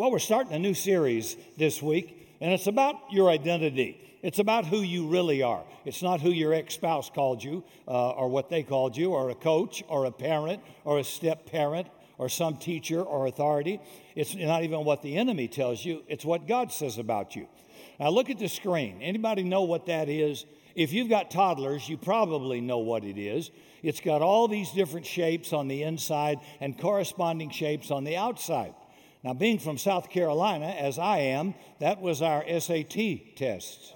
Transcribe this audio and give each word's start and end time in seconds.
Well, 0.00 0.10
we're 0.10 0.18
starting 0.18 0.54
a 0.54 0.58
new 0.58 0.72
series 0.72 1.36
this 1.58 1.82
week, 1.82 2.34
and 2.40 2.54
it's 2.54 2.66
about 2.66 3.12
your 3.12 3.28
identity. 3.28 4.18
It's 4.22 4.38
about 4.38 4.64
who 4.64 4.80
you 4.80 5.08
really 5.08 5.42
are. 5.42 5.62
It's 5.84 6.02
not 6.02 6.22
who 6.22 6.30
your 6.30 6.54
ex 6.54 6.72
spouse 6.72 7.10
called 7.10 7.44
you, 7.44 7.62
uh, 7.86 8.12
or 8.12 8.30
what 8.30 8.48
they 8.48 8.62
called 8.62 8.96
you, 8.96 9.12
or 9.12 9.28
a 9.28 9.34
coach, 9.34 9.84
or 9.88 10.06
a 10.06 10.10
parent, 10.10 10.62
or 10.84 11.00
a 11.00 11.04
step 11.04 11.44
parent, 11.44 11.86
or 12.16 12.30
some 12.30 12.56
teacher 12.56 13.02
or 13.02 13.26
authority. 13.26 13.78
It's 14.14 14.34
not 14.34 14.62
even 14.62 14.86
what 14.86 15.02
the 15.02 15.18
enemy 15.18 15.48
tells 15.48 15.84
you, 15.84 16.02
it's 16.08 16.24
what 16.24 16.48
God 16.48 16.72
says 16.72 16.96
about 16.96 17.36
you. 17.36 17.46
Now, 17.98 18.08
look 18.08 18.30
at 18.30 18.38
the 18.38 18.48
screen. 18.48 19.02
Anybody 19.02 19.42
know 19.42 19.64
what 19.64 19.84
that 19.84 20.08
is? 20.08 20.46
If 20.74 20.94
you've 20.94 21.10
got 21.10 21.30
toddlers, 21.30 21.86
you 21.90 21.98
probably 21.98 22.62
know 22.62 22.78
what 22.78 23.04
it 23.04 23.18
is. 23.18 23.50
It's 23.82 24.00
got 24.00 24.22
all 24.22 24.48
these 24.48 24.70
different 24.70 25.04
shapes 25.04 25.52
on 25.52 25.68
the 25.68 25.82
inside 25.82 26.38
and 26.58 26.78
corresponding 26.78 27.50
shapes 27.50 27.90
on 27.90 28.04
the 28.04 28.16
outside. 28.16 28.72
Now, 29.22 29.34
being 29.34 29.58
from 29.58 29.76
South 29.76 30.08
Carolina, 30.08 30.66
as 30.66 30.98
I 30.98 31.18
am, 31.18 31.54
that 31.78 32.00
was 32.00 32.22
our 32.22 32.42
SAT 32.58 33.36
test. 33.36 33.94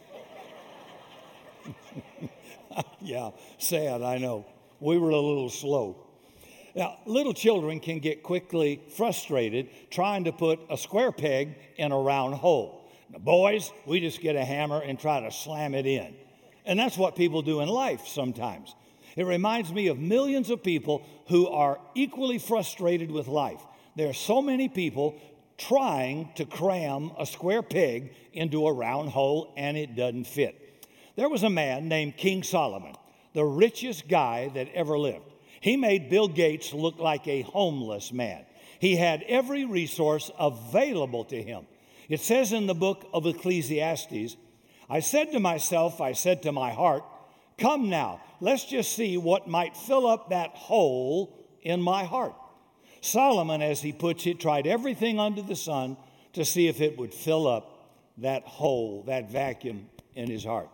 yeah, 3.00 3.30
sad, 3.58 4.02
I 4.02 4.18
know. 4.18 4.44
We 4.80 4.98
were 4.98 5.10
a 5.10 5.16
little 5.20 5.48
slow. 5.48 6.04
Now, 6.74 6.98
little 7.06 7.32
children 7.32 7.80
can 7.80 8.00
get 8.00 8.22
quickly 8.22 8.82
frustrated 8.96 9.70
trying 9.90 10.24
to 10.24 10.32
put 10.32 10.60
a 10.68 10.76
square 10.76 11.12
peg 11.12 11.56
in 11.76 11.92
a 11.92 11.98
round 11.98 12.34
hole. 12.34 12.90
Now, 13.10 13.18
boys, 13.18 13.72
we 13.86 14.00
just 14.00 14.20
get 14.20 14.36
a 14.36 14.44
hammer 14.44 14.80
and 14.80 14.98
try 14.98 15.20
to 15.20 15.30
slam 15.30 15.74
it 15.74 15.86
in. 15.86 16.14
And 16.66 16.78
that's 16.78 16.98
what 16.98 17.16
people 17.16 17.42
do 17.42 17.60
in 17.60 17.68
life 17.68 18.08
sometimes. 18.08 18.74
It 19.16 19.24
reminds 19.24 19.72
me 19.72 19.86
of 19.86 19.98
millions 19.98 20.50
of 20.50 20.62
people 20.62 21.06
who 21.28 21.46
are 21.48 21.78
equally 21.94 22.38
frustrated 22.38 23.10
with 23.10 23.28
life. 23.28 23.60
There 23.96 24.08
are 24.08 24.14
so 24.14 24.42
many 24.42 24.68
people 24.68 25.20
trying 25.56 26.30
to 26.34 26.44
cram 26.44 27.12
a 27.18 27.26
square 27.26 27.62
peg 27.62 28.12
into 28.32 28.66
a 28.66 28.72
round 28.72 29.10
hole 29.10 29.52
and 29.56 29.76
it 29.76 29.94
doesn't 29.94 30.26
fit. 30.26 30.86
There 31.16 31.28
was 31.28 31.44
a 31.44 31.50
man 31.50 31.88
named 31.88 32.16
King 32.16 32.42
Solomon, 32.42 32.94
the 33.34 33.44
richest 33.44 34.08
guy 34.08 34.50
that 34.54 34.72
ever 34.74 34.98
lived. 34.98 35.32
He 35.60 35.76
made 35.76 36.10
Bill 36.10 36.28
Gates 36.28 36.72
look 36.72 36.98
like 36.98 37.28
a 37.28 37.42
homeless 37.42 38.12
man. 38.12 38.44
He 38.80 38.96
had 38.96 39.22
every 39.22 39.64
resource 39.64 40.30
available 40.38 41.24
to 41.26 41.40
him. 41.40 41.66
It 42.08 42.20
says 42.20 42.52
in 42.52 42.66
the 42.66 42.74
book 42.74 43.08
of 43.14 43.26
Ecclesiastes 43.26 44.36
I 44.90 45.00
said 45.00 45.32
to 45.32 45.40
myself, 45.40 46.00
I 46.00 46.12
said 46.12 46.42
to 46.42 46.52
my 46.52 46.72
heart, 46.72 47.04
Come 47.56 47.88
now, 47.88 48.20
let's 48.40 48.64
just 48.64 48.94
see 48.94 49.16
what 49.16 49.48
might 49.48 49.76
fill 49.76 50.06
up 50.06 50.30
that 50.30 50.50
hole 50.50 51.38
in 51.62 51.80
my 51.80 52.04
heart. 52.04 52.34
Solomon, 53.04 53.60
as 53.60 53.82
he 53.82 53.92
puts 53.92 54.26
it, 54.26 54.40
tried 54.40 54.66
everything 54.66 55.20
under 55.20 55.42
the 55.42 55.56
sun 55.56 55.96
to 56.32 56.44
see 56.44 56.68
if 56.68 56.80
it 56.80 56.98
would 56.98 57.12
fill 57.12 57.46
up 57.46 57.88
that 58.18 58.44
hole, 58.44 59.04
that 59.06 59.30
vacuum 59.30 59.88
in 60.14 60.30
his 60.30 60.44
heart. 60.44 60.70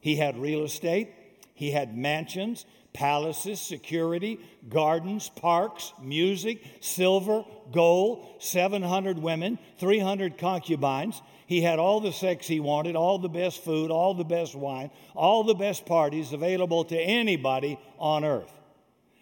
He 0.00 0.16
had 0.16 0.38
real 0.38 0.64
estate, 0.64 1.08
he 1.54 1.70
had 1.70 1.96
mansions, 1.96 2.66
palaces, 2.92 3.60
security, 3.60 4.40
gardens, 4.68 5.28
parks, 5.28 5.92
music, 6.02 6.62
silver, 6.80 7.44
gold, 7.72 8.26
700 8.40 9.18
women, 9.18 9.58
300 9.78 10.38
concubines. 10.38 11.22
He 11.46 11.62
had 11.62 11.78
all 11.78 12.00
the 12.00 12.12
sex 12.12 12.46
he 12.46 12.60
wanted, 12.60 12.94
all 12.94 13.18
the 13.18 13.28
best 13.28 13.64
food, 13.64 13.90
all 13.90 14.14
the 14.14 14.24
best 14.24 14.54
wine, 14.54 14.90
all 15.14 15.44
the 15.44 15.54
best 15.54 15.86
parties 15.86 16.32
available 16.32 16.84
to 16.84 16.98
anybody 16.98 17.78
on 17.98 18.24
earth. 18.24 18.52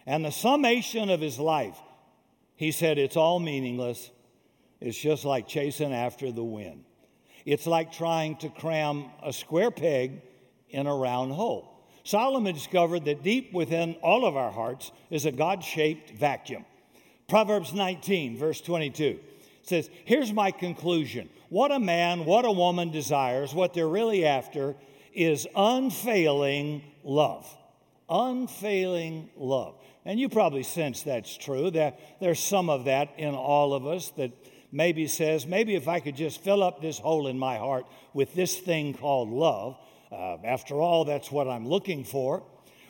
And 0.05 0.25
the 0.25 0.31
summation 0.31 1.09
of 1.09 1.21
his 1.21 1.39
life, 1.39 1.77
he 2.59 2.73
said, 2.73 2.97
it's 2.97 3.15
all 3.15 3.39
meaningless. 3.39 4.11
It's 4.81 4.97
just 4.97 5.23
like 5.23 5.47
chasing 5.47 5.93
after 5.93 6.29
the 6.29 6.43
wind. 6.43 6.83
It's 7.45 7.65
like 7.65 7.93
trying 7.93 8.35
to 8.39 8.49
cram 8.49 9.05
a 9.23 9.31
square 9.31 9.71
peg 9.71 10.21
in 10.69 10.85
a 10.85 10.93
round 10.93 11.31
hole. 11.31 11.87
Solomon 12.03 12.53
discovered 12.53 13.05
that 13.05 13.23
deep 13.23 13.53
within 13.53 13.93
all 14.01 14.25
of 14.25 14.35
our 14.35 14.51
hearts 14.51 14.91
is 15.09 15.25
a 15.25 15.31
God 15.31 15.63
shaped 15.63 16.09
vacuum. 16.09 16.65
Proverbs 17.29 17.73
19, 17.73 18.37
verse 18.37 18.59
22 18.59 19.21
says, 19.63 19.89
Here's 20.03 20.33
my 20.33 20.51
conclusion. 20.51 21.29
What 21.47 21.71
a 21.71 21.79
man, 21.79 22.25
what 22.25 22.43
a 22.43 22.51
woman 22.51 22.91
desires, 22.91 23.53
what 23.55 23.73
they're 23.73 23.87
really 23.87 24.25
after 24.25 24.75
is 25.13 25.47
unfailing 25.55 26.83
love. 27.05 27.47
Unfailing 28.09 29.29
love. 29.37 29.75
And 30.05 30.19
you 30.19 30.29
probably 30.29 30.63
sense 30.63 31.03
that's 31.03 31.35
true. 31.37 31.69
That 31.71 31.99
there's 32.19 32.39
some 32.39 32.69
of 32.69 32.85
that 32.85 33.09
in 33.17 33.35
all 33.35 33.73
of 33.73 33.85
us 33.85 34.09
that 34.17 34.31
maybe 34.71 35.07
says, 35.07 35.45
maybe 35.45 35.75
if 35.75 35.87
I 35.87 35.99
could 35.99 36.15
just 36.15 36.41
fill 36.41 36.63
up 36.63 36.81
this 36.81 36.99
hole 36.99 37.27
in 37.27 37.37
my 37.37 37.57
heart 37.57 37.85
with 38.13 38.33
this 38.33 38.57
thing 38.57 38.93
called 38.93 39.29
love. 39.29 39.77
Uh, 40.11 40.37
after 40.43 40.75
all, 40.75 41.05
that's 41.05 41.31
what 41.31 41.47
I'm 41.47 41.67
looking 41.67 42.03
for. 42.03 42.43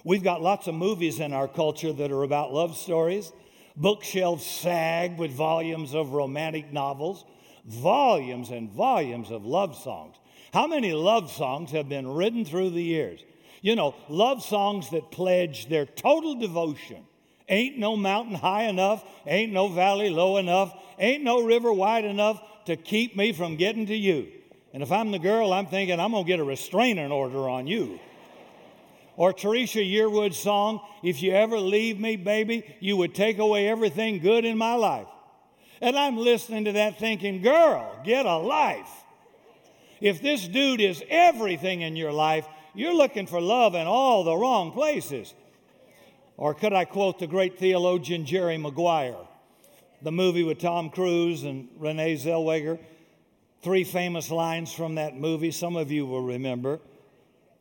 We've 0.06 0.24
got 0.24 0.42
lots 0.42 0.68
of 0.68 0.76
movies 0.76 1.20
in 1.20 1.34
our 1.34 1.48
culture 1.48 1.92
that 1.92 2.12
are 2.12 2.24
about 2.24 2.54
love 2.54 2.78
stories. 2.78 3.32
Bookshelves 3.76 4.46
sag 4.46 5.18
with 5.18 5.32
volumes 5.32 5.94
of 5.94 6.12
romantic 6.12 6.72
novels, 6.72 7.26
volumes 7.66 8.50
and 8.50 8.72
volumes 8.72 9.32
of 9.32 9.46
love 9.46 9.76
songs. 9.76 10.16
How 10.54 10.68
many 10.68 10.94
love 10.94 11.32
songs 11.32 11.72
have 11.72 11.88
been 11.88 12.08
written 12.08 12.46
through 12.46 12.72
the 12.72 12.84
years? 12.84 13.22
You 13.62 13.76
know, 13.76 13.96
love 14.08 14.44
songs 14.44 14.90
that 14.92 15.12
pledge 15.12 15.68
their 15.68 15.86
total 15.86 16.36
devotion. 16.36 17.06
Ain't 17.48 17.78
no 17.78 17.98
mountain 17.98 18.36
high 18.36 18.64
enough, 18.64 19.04
ain't 19.26 19.52
no 19.52 19.68
valley 19.68 20.10
low 20.10 20.38
enough, 20.38 20.74
ain't 21.00 21.24
no 21.24 21.44
river 21.44 21.74
wide 21.74 22.06
enough 22.06 22.42
to 22.66 22.76
keep 22.76 23.18
me 23.18 23.34
from 23.34 23.56
getting 23.56 23.88
to 23.88 23.96
you. 23.96 24.28
And 24.74 24.84
if 24.84 24.92
I'm 24.92 25.12
the 25.12 25.20
girl, 25.20 25.52
I'm 25.52 25.66
thinking 25.66 26.00
I'm 26.00 26.12
going 26.12 26.24
to 26.24 26.28
get 26.28 26.40
a 26.40 26.44
restraining 26.44 27.12
order 27.12 27.50
on 27.50 27.66
you. 27.66 28.00
Or 29.16 29.34
Teresa 29.34 29.80
Yearwood's 29.80 30.38
song, 30.38 30.80
If 31.04 31.22
You 31.22 31.34
Ever 31.34 31.60
Leave 31.60 32.00
Me, 32.00 32.16
Baby, 32.16 32.64
You 32.80 32.96
Would 32.98 33.16
Take 33.16 33.40
Away 33.40 33.68
Everything 33.68 34.20
Good 34.20 34.46
in 34.46 34.58
My 34.58 34.76
Life. 34.76 35.08
And 35.82 35.98
I'm 35.98 36.18
listening 36.18 36.66
to 36.66 36.74
that 36.74 37.00
thinking, 37.00 37.42
girl, 37.42 38.00
get 38.06 38.26
a 38.26 38.38
life. 38.38 38.90
If 40.00 40.22
this 40.22 40.48
dude 40.48 40.80
is 40.80 41.04
everything 41.10 41.82
in 41.82 41.96
your 41.96 42.14
life, 42.14 42.48
you're 42.74 42.94
looking 42.94 43.28
for 43.28 43.42
love 43.42 43.76
in 43.76 43.88
all 43.88 44.24
the 44.24 44.36
wrong 44.36 44.72
places. 44.72 45.34
Or 46.38 46.54
could 46.54 46.74
I 46.74 46.86
quote 46.86 47.20
the 47.20 47.28
great 47.28 47.60
theologian 47.60 48.26
Jerry 48.26 48.58
Maguire? 48.58 49.28
The 50.02 50.12
movie 50.12 50.44
with 50.44 50.60
Tom 50.60 50.90
Cruise 50.90 51.44
and 51.44 51.68
Renee 51.78 52.16
Zellweger. 52.16 52.80
Three 53.62 53.84
famous 53.84 54.32
lines 54.32 54.72
from 54.72 54.96
that 54.96 55.18
movie, 55.18 55.52
some 55.52 55.76
of 55.76 55.92
you 55.92 56.06
will 56.06 56.22
remember. 56.24 56.80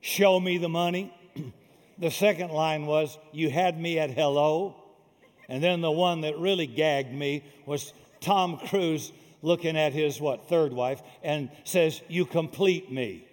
Show 0.01 0.39
me 0.39 0.59
the 0.59 0.69
money. 0.69 1.15
The 2.01 2.13
second 2.13 2.51
line 2.51 2.87
was, 2.87 3.19
You 3.33 3.51
had 3.51 3.77
me 3.77 3.99
at 3.99 4.11
hello. 4.11 4.77
And 5.49 5.61
then 5.61 5.81
the 5.81 5.91
one 5.91 6.21
that 6.21 6.39
really 6.39 6.69
gagged 6.69 7.13
me 7.13 7.43
was 7.67 7.93
Tom 8.21 8.59
Cruise 8.69 9.11
looking 9.43 9.77
at 9.77 9.93
his, 9.93 10.21
what, 10.21 10.49
third 10.49 10.73
wife 10.73 11.03
and 11.25 11.51
says, 11.65 12.01
You 12.09 12.25
complete 12.25 12.93
me. 12.93 13.28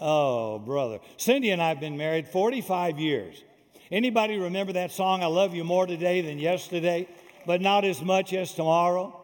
Oh, 0.00 0.58
brother. 0.58 1.00
Cindy 1.16 1.50
and 1.50 1.62
I 1.62 1.68
have 1.68 1.80
been 1.80 1.96
married 1.96 2.28
45 2.28 2.98
years. 2.98 3.42
Anybody 3.90 4.38
remember 4.38 4.72
that 4.72 4.90
song, 4.90 5.22
I 5.22 5.26
love 5.26 5.54
you 5.54 5.62
more 5.62 5.86
today 5.86 6.20
than 6.20 6.38
yesterday, 6.38 7.08
but 7.46 7.60
not 7.60 7.84
as 7.84 8.02
much 8.02 8.32
as 8.32 8.52
tomorrow? 8.52 9.20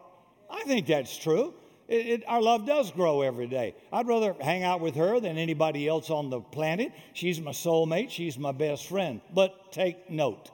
I 0.49 0.63
think 0.63 0.87
that's 0.87 1.17
true. 1.17 1.53
It, 1.87 2.07
it, 2.07 2.23
our 2.27 2.41
love 2.41 2.65
does 2.65 2.91
grow 2.91 3.21
every 3.21 3.47
day. 3.47 3.75
I'd 3.91 4.07
rather 4.07 4.33
hang 4.39 4.63
out 4.63 4.79
with 4.79 4.95
her 4.95 5.19
than 5.19 5.37
anybody 5.37 5.87
else 5.87 6.09
on 6.09 6.29
the 6.29 6.39
planet. 6.39 6.93
She's 7.13 7.41
my 7.41 7.51
soulmate, 7.51 8.11
she's 8.11 8.37
my 8.37 8.53
best 8.53 8.87
friend. 8.87 9.19
But 9.33 9.73
take 9.73 10.09
note, 10.09 10.51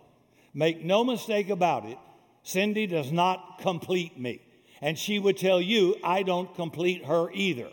make 0.53 0.83
no 0.83 1.03
mistake 1.03 1.50
about 1.50 1.85
it, 1.85 1.97
Cindy 2.41 2.88
does 2.88 3.11
not 3.11 3.59
complete 3.59 4.19
me. 4.19 4.41
And 4.81 4.97
she 4.97 5.19
would 5.19 5.38
tell 5.38 5.61
you, 5.61 5.95
I 6.03 6.23
don't 6.23 6.53
complete 6.56 7.06
her 7.06 7.30
either. 7.31 7.69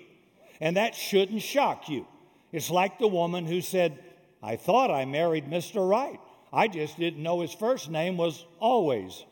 And 0.60 0.76
that 0.76 0.94
shouldn't 0.94 1.42
shock 1.42 1.88
you. 1.88 2.06
It's 2.54 2.70
like 2.70 3.00
the 3.00 3.08
woman 3.08 3.46
who 3.46 3.60
said, 3.60 3.98
I 4.40 4.54
thought 4.54 4.88
I 4.88 5.06
married 5.06 5.50
Mr. 5.50 5.90
Right. 5.90 6.20
I 6.52 6.68
just 6.68 6.96
didn't 6.96 7.20
know 7.20 7.40
his 7.40 7.52
first 7.52 7.90
name 7.90 8.16
was 8.16 8.46
always 8.60 9.24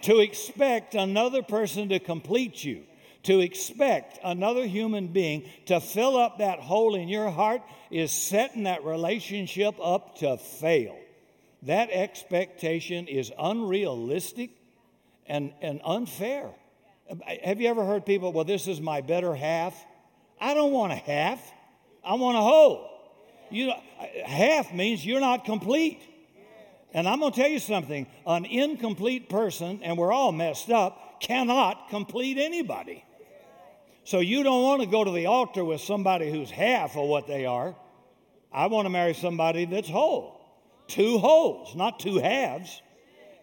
to 0.00 0.18
expect 0.18 0.96
another 0.96 1.44
person 1.44 1.90
to 1.90 2.00
complete 2.00 2.64
you, 2.64 2.82
to 3.22 3.38
expect 3.38 4.18
another 4.24 4.66
human 4.66 5.06
being 5.06 5.48
to 5.66 5.78
fill 5.78 6.16
up 6.16 6.38
that 6.38 6.58
hole 6.58 6.96
in 6.96 7.06
your 7.06 7.30
heart 7.30 7.62
is 7.88 8.10
setting 8.10 8.64
that 8.64 8.82
relationship 8.82 9.76
up 9.80 10.18
to 10.18 10.36
fail. 10.38 10.98
That 11.62 11.90
expectation 11.92 13.06
is 13.06 13.30
unrealistic 13.38 14.50
and, 15.28 15.52
and 15.62 15.80
unfair. 15.84 16.50
Have 17.44 17.60
you 17.60 17.68
ever 17.68 17.84
heard 17.84 18.04
people, 18.04 18.32
well, 18.32 18.44
this 18.44 18.66
is 18.66 18.80
my 18.80 19.02
better 19.02 19.36
half? 19.36 19.86
I 20.42 20.54
don't 20.54 20.72
want 20.72 20.92
a 20.92 20.96
half, 20.96 21.40
I 22.04 22.14
want 22.14 22.36
a 22.36 22.40
whole. 22.40 22.90
You 23.48 23.68
know, 23.68 23.80
half 24.26 24.74
means 24.74 25.06
you're 25.06 25.20
not 25.20 25.44
complete. 25.44 26.02
And 26.92 27.08
I'm 27.08 27.20
going 27.20 27.32
to 27.32 27.40
tell 27.40 27.48
you 27.48 27.60
something 27.60 28.08
an 28.26 28.44
incomplete 28.44 29.28
person, 29.28 29.80
and 29.84 29.96
we're 29.96 30.12
all 30.12 30.32
messed 30.32 30.68
up, 30.68 31.20
cannot 31.20 31.90
complete 31.90 32.38
anybody. 32.38 33.04
So 34.02 34.18
you 34.18 34.42
don't 34.42 34.64
want 34.64 34.82
to 34.82 34.88
go 34.88 35.04
to 35.04 35.12
the 35.12 35.26
altar 35.26 35.64
with 35.64 35.80
somebody 35.80 36.28
who's 36.28 36.50
half 36.50 36.96
of 36.96 37.06
what 37.06 37.28
they 37.28 37.46
are. 37.46 37.76
I 38.52 38.66
want 38.66 38.86
to 38.86 38.90
marry 38.90 39.14
somebody 39.14 39.64
that's 39.64 39.88
whole. 39.88 40.40
Two 40.88 41.18
wholes, 41.18 41.76
not 41.76 42.00
two 42.00 42.18
halves. 42.18 42.82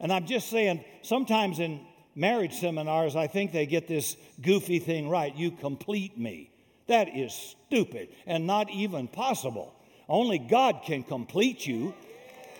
And 0.02 0.12
I'm 0.12 0.26
just 0.26 0.50
saying, 0.50 0.84
sometimes 1.02 1.60
in 1.60 1.80
marriage 2.14 2.60
seminars, 2.60 3.16
I 3.16 3.28
think 3.28 3.54
they 3.54 3.66
get 3.66 3.88
this 3.88 4.18
goofy 4.42 4.80
thing 4.80 5.08
right. 5.08 5.34
You 5.34 5.52
complete 5.52 6.18
me. 6.18 6.52
That 6.90 7.16
is 7.16 7.34
stupid 7.34 8.10
and 8.26 8.48
not 8.48 8.70
even 8.72 9.08
possible. 9.08 9.74
Only 10.08 10.40
God 10.40 10.82
can 10.84 11.04
complete 11.04 11.66
you. 11.66 11.94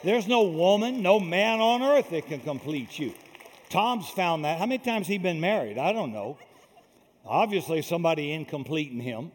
There's 0.04 0.28
no 0.28 0.44
woman, 0.44 1.02
no 1.02 1.20
man 1.20 1.60
on 1.60 1.82
earth 1.82 2.12
that 2.12 2.28
can 2.28 2.40
complete 2.40 2.98
you. 3.00 3.14
Tom's 3.70 4.08
found 4.08 4.46
that. 4.46 4.60
How 4.60 4.68
many 4.68 4.78
times 4.78 5.08
he 5.08 5.18
been 5.18 5.40
married? 5.40 5.80
I 5.80 5.94
don't 5.94 6.14
know. 6.14 6.38
Obviously, 7.26 7.82
somebody 7.82 8.32
incomplete 8.32 8.92
in 8.92 9.00
him, 9.00 9.32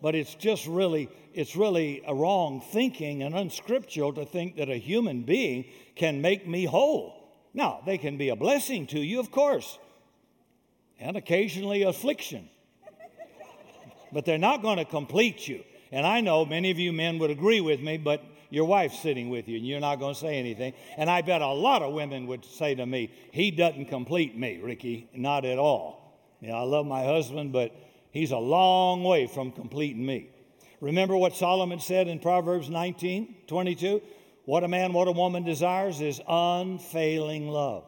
but 0.00 0.14
it's 0.14 0.34
just 0.36 0.66
really, 0.68 1.08
it's 1.34 1.56
really 1.56 2.02
a 2.06 2.14
wrong 2.14 2.60
thinking 2.60 3.24
and 3.24 3.34
unscriptural 3.34 4.12
to 4.14 4.24
think 4.24 4.56
that 4.56 4.70
a 4.70 4.76
human 4.76 5.22
being 5.22 5.64
can 5.96 6.20
make 6.22 6.46
me 6.46 6.64
whole. 6.64 7.32
Now, 7.52 7.80
they 7.84 7.98
can 7.98 8.16
be 8.16 8.28
a 8.28 8.36
blessing 8.36 8.86
to 8.88 9.00
you, 9.00 9.18
of 9.18 9.32
course, 9.32 9.78
and 11.00 11.16
occasionally 11.16 11.82
affliction, 11.82 12.48
but 14.16 14.24
they're 14.24 14.38
not 14.38 14.62
going 14.62 14.78
to 14.78 14.86
complete 14.86 15.46
you. 15.46 15.62
And 15.92 16.06
I 16.06 16.22
know 16.22 16.46
many 16.46 16.70
of 16.70 16.78
you 16.78 16.90
men 16.90 17.18
would 17.18 17.28
agree 17.28 17.60
with 17.60 17.80
me, 17.80 17.98
but 17.98 18.24
your 18.48 18.64
wife's 18.64 18.98
sitting 18.98 19.28
with 19.28 19.46
you 19.46 19.58
and 19.58 19.66
you're 19.66 19.78
not 19.78 19.96
going 19.96 20.14
to 20.14 20.18
say 20.18 20.38
anything. 20.38 20.72
And 20.96 21.10
I 21.10 21.20
bet 21.20 21.42
a 21.42 21.48
lot 21.48 21.82
of 21.82 21.92
women 21.92 22.26
would 22.28 22.42
say 22.42 22.74
to 22.76 22.86
me, 22.86 23.12
He 23.30 23.50
doesn't 23.50 23.90
complete 23.90 24.34
me, 24.34 24.58
Ricky, 24.62 25.10
not 25.12 25.44
at 25.44 25.58
all. 25.58 26.18
You 26.40 26.48
know, 26.48 26.54
I 26.54 26.62
love 26.62 26.86
my 26.86 27.04
husband, 27.04 27.52
but 27.52 27.76
he's 28.10 28.30
a 28.30 28.38
long 28.38 29.04
way 29.04 29.26
from 29.26 29.52
completing 29.52 30.06
me. 30.06 30.30
Remember 30.80 31.14
what 31.14 31.36
Solomon 31.36 31.78
said 31.78 32.08
in 32.08 32.18
Proverbs 32.18 32.70
19 32.70 33.36
22? 33.46 34.00
What 34.46 34.64
a 34.64 34.68
man, 34.68 34.94
what 34.94 35.08
a 35.08 35.12
woman 35.12 35.44
desires 35.44 36.00
is 36.00 36.22
unfailing 36.26 37.50
love. 37.50 37.84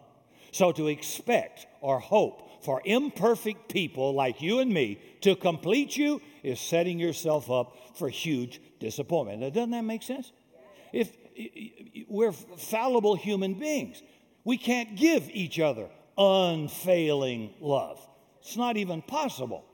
So 0.53 0.73
to 0.73 0.89
expect 0.89 1.67
or 1.81 1.99
hope 1.99 2.48
for 2.61 2.83
imperfect 2.85 3.69
people 3.69 4.15
like 4.15 4.43
you 4.43 4.61
and 4.61 4.73
me 4.73 5.01
to 5.21 5.37
complete 5.37 5.97
you 5.97 6.21
is 6.43 6.61
setting 6.61 6.99
yourself 6.99 7.51
up 7.51 7.77
for 7.97 8.09
huge 8.09 8.61
disappointment. 8.81 9.41
Now, 9.41 9.51
doesn't 9.51 9.71
that 9.71 9.85
make 9.85 10.03
sense? 10.03 10.33
If 10.93 11.17
we're 12.09 12.33
fallible 12.33 13.15
human 13.17 13.55
beings, 13.55 14.03
we 14.45 14.57
can't 14.57 14.97
give 14.97 15.29
each 15.31 15.61
other 15.61 15.89
unfailing 16.17 17.55
love. 17.61 18.05
It's 18.41 18.57
not 18.57 18.77
even 18.77 19.03
possible. 19.03 19.65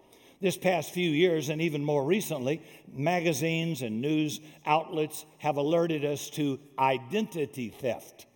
This 0.41 0.57
past 0.59 0.93
few 0.93 1.09
years, 1.09 1.49
and 1.49 1.63
even 1.63 1.83
more 1.83 2.05
recently, 2.05 2.61
magazines 2.93 3.81
and 3.81 4.03
news 4.03 4.41
outlets 4.67 5.25
have 5.39 5.57
alerted 5.57 6.05
us 6.05 6.29
to 6.31 6.61
identity 6.79 7.71
theft. 7.71 8.27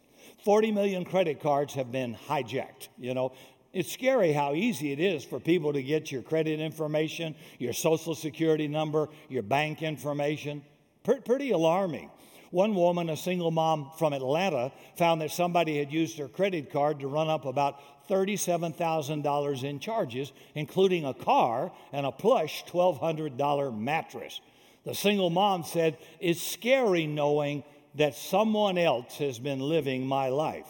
40 0.44 0.72
million 0.72 1.04
credit 1.04 1.40
cards 1.40 1.74
have 1.74 1.92
been 1.92 2.16
hijacked. 2.28 2.88
You 2.96 3.12
know, 3.12 3.32
it's 3.72 3.92
scary 3.92 4.32
how 4.32 4.54
easy 4.54 4.92
it 4.92 5.00
is 5.00 5.24
for 5.24 5.38
people 5.38 5.72
to 5.72 5.82
get 5.82 6.10
your 6.10 6.22
credit 6.22 6.58
information, 6.58 7.34
your 7.58 7.72
social 7.72 8.14
security 8.14 8.66
number, 8.66 9.08
your 9.28 9.42
bank 9.42 9.82
information. 9.82 10.62
Pretty 11.04 11.50
alarming. 11.50 12.10
One 12.50 12.74
woman, 12.74 13.10
a 13.10 13.16
single 13.16 13.50
mom 13.50 13.90
from 13.98 14.14
Atlanta, 14.14 14.72
found 14.96 15.20
that 15.20 15.30
somebody 15.30 15.78
had 15.78 15.92
used 15.92 16.16
her 16.18 16.28
credit 16.28 16.72
card 16.72 17.00
to 17.00 17.08
run 17.08 17.28
up 17.28 17.44
about 17.44 18.08
$37,000 18.08 19.64
in 19.64 19.80
charges, 19.80 20.32
including 20.54 21.04
a 21.04 21.12
car 21.12 21.70
and 21.92 22.06
a 22.06 22.12
plush 22.12 22.64
$1,200 22.64 23.78
mattress. 23.78 24.40
The 24.84 24.94
single 24.94 25.28
mom 25.28 25.64
said, 25.64 25.98
It's 26.20 26.42
scary 26.42 27.06
knowing 27.06 27.64
that 27.96 28.14
someone 28.14 28.78
else 28.78 29.18
has 29.18 29.38
been 29.38 29.60
living 29.60 30.06
my 30.06 30.28
life. 30.28 30.68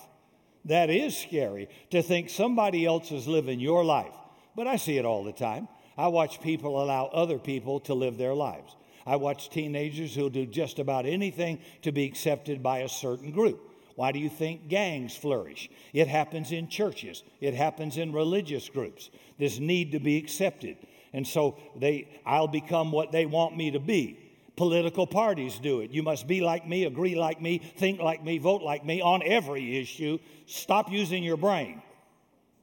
That 0.69 0.91
is 0.91 1.17
scary 1.17 1.69
to 1.91 2.03
think 2.03 2.29
somebody 2.29 2.85
else 2.85 3.11
is 3.11 3.27
living 3.27 3.59
your 3.59 3.85
life. 3.85 4.15
But 4.55 4.67
I 4.67 4.77
see 4.77 4.99
it 4.99 5.05
all 5.05 5.25
the 5.25 5.33
time. 5.33 5.67
I 5.97 6.09
watch 6.09 6.41
people 6.43 6.83
allow 6.83 7.07
other 7.07 7.39
people 7.39 7.81
to 7.81 7.95
live 7.95 8.19
their 8.19 8.35
lives. 8.35 8.77
I 9.07 9.17
watch 9.17 9.49
teenagers 9.49 10.15
who'll 10.15 10.29
do 10.29 10.45
just 10.45 10.79
about 10.79 11.07
anything 11.07 11.61
to 11.83 11.93
be 11.93 12.05
accepted 12.05 12.63
by 12.63 12.81
a 12.81 12.89
certain 12.89 13.33
group. 13.33 13.61
Why 13.97 14.13
do 14.13 14.19
you 14.19 14.29
think 14.29 14.69
gangs 14.69 15.17
flourish? 15.17 15.71
It 15.95 16.07
happens 16.07 16.53
in 16.53 16.69
churches, 16.69 17.25
it 17.41 17.55
happens 17.55 17.97
in 17.97 18.13
religious 18.13 18.69
groups. 18.69 19.11
This 19.39 19.59
need 19.59 19.93
to 19.93 19.99
be 19.99 20.19
accepted. 20.19 20.77
And 21.15 21.27
so 21.27 21.57
they 21.77 22.21
I'll 22.27 22.47
become 22.47 22.93
what 22.93 23.11
they 23.11 23.25
want 23.25 23.57
me 23.57 23.71
to 23.71 23.81
be. 23.81 24.28
Political 24.59 25.07
parties 25.07 25.61
do 25.61 25.83
it. 25.83 25.93
You 25.93 26.03
must 26.03 26.27
be 26.27 26.41
like 26.41 26.67
me, 26.67 26.85
agree 26.85 27.15
like 27.15 27.41
me, 27.41 27.59
think 27.59 28.01
like 28.01 28.25
me, 28.25 28.39
vote 28.39 28.61
like 28.61 28.85
me 28.85 29.01
on 29.01 29.23
every 29.25 29.79
issue. 29.79 30.19
Stop 30.47 30.91
using 30.91 31.23
your 31.23 31.37
brain. 31.37 31.81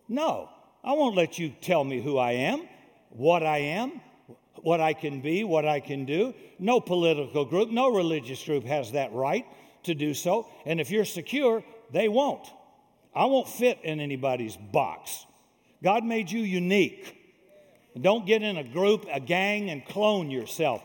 No, 0.09 0.49
I 0.83 0.91
won't 0.91 1.15
let 1.15 1.39
you 1.39 1.55
tell 1.61 1.85
me 1.85 2.01
who 2.01 2.17
I 2.17 2.33
am, 2.33 2.67
what 3.11 3.43
I 3.43 3.59
am, 3.59 4.01
what 4.55 4.81
I 4.81 4.91
can 4.91 5.21
be, 5.21 5.45
what 5.45 5.65
I 5.65 5.79
can 5.79 6.03
do. 6.03 6.33
No 6.59 6.81
political 6.81 7.45
group, 7.45 7.69
no 7.69 7.89
religious 7.95 8.43
group 8.43 8.65
has 8.65 8.91
that 8.91 9.13
right 9.13 9.45
to 9.83 9.95
do 9.95 10.13
so. 10.13 10.49
And 10.65 10.81
if 10.81 10.91
you're 10.91 11.05
secure, 11.05 11.63
they 11.93 12.09
won't. 12.09 12.45
I 13.15 13.23
won't 13.23 13.47
fit 13.47 13.79
in 13.83 14.01
anybody's 14.01 14.57
box. 14.57 15.25
God 15.81 16.03
made 16.03 16.29
you 16.29 16.41
unique. 16.41 17.15
Don't 17.97 18.25
get 18.25 18.43
in 18.43 18.57
a 18.57 18.65
group, 18.65 19.05
a 19.09 19.21
gang, 19.21 19.69
and 19.69 19.85
clone 19.85 20.29
yourself. 20.29 20.83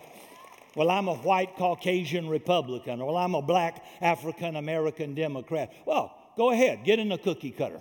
Well, 0.76 0.90
I'm 0.90 1.08
a 1.08 1.14
white 1.14 1.56
Caucasian 1.56 2.28
Republican. 2.28 3.04
Well, 3.04 3.16
I'm 3.16 3.34
a 3.34 3.42
black 3.42 3.84
African 4.00 4.56
American 4.56 5.14
Democrat. 5.14 5.72
Well, 5.84 6.16
go 6.36 6.50
ahead, 6.50 6.84
get 6.84 6.98
in 6.98 7.10
a 7.12 7.18
cookie 7.18 7.50
cutter. 7.50 7.80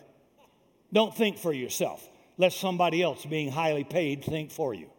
Don't 0.91 1.15
think 1.15 1.37
for 1.37 1.53
yourself. 1.53 2.07
Let 2.37 2.53
somebody 2.53 3.03
else, 3.03 3.25
being 3.25 3.51
highly 3.51 3.83
paid, 3.83 4.23
think 4.23 4.49
for 4.49 4.73
you. 4.73 4.89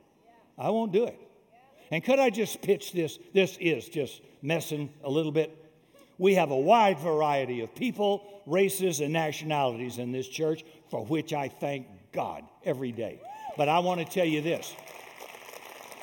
I 0.59 0.71
won't 0.71 0.93
do 0.93 1.05
it. 1.05 1.19
And 1.91 2.05
could 2.05 2.21
I 2.21 2.31
just 2.31 2.63
pitch 2.63 2.93
this? 2.93 3.19
This 3.35 3.57
is 3.61 3.89
just 3.89 4.21
messing 4.43 4.91
a 5.03 5.11
little 5.11 5.33
bit. 5.33 5.57
We 6.19 6.35
have 6.35 6.51
a 6.51 6.57
wide 6.57 6.99
variety 6.99 7.63
of 7.63 7.75
people, 7.75 8.43
races, 8.47 9.01
and 9.01 9.13
nationalities 9.13 9.99
in 9.99 10.13
this 10.13 10.29
church, 10.29 10.65
for 10.91 11.05
which 11.05 11.33
I 11.33 11.49
thank 11.49 11.87
God 12.13 12.45
every 12.65 12.93
day. 12.93 13.21
But 13.57 13.69
I 13.69 13.79
want 13.81 14.01
to 14.01 14.07
tell 14.07 14.27
you 14.27 14.43
this 14.43 14.75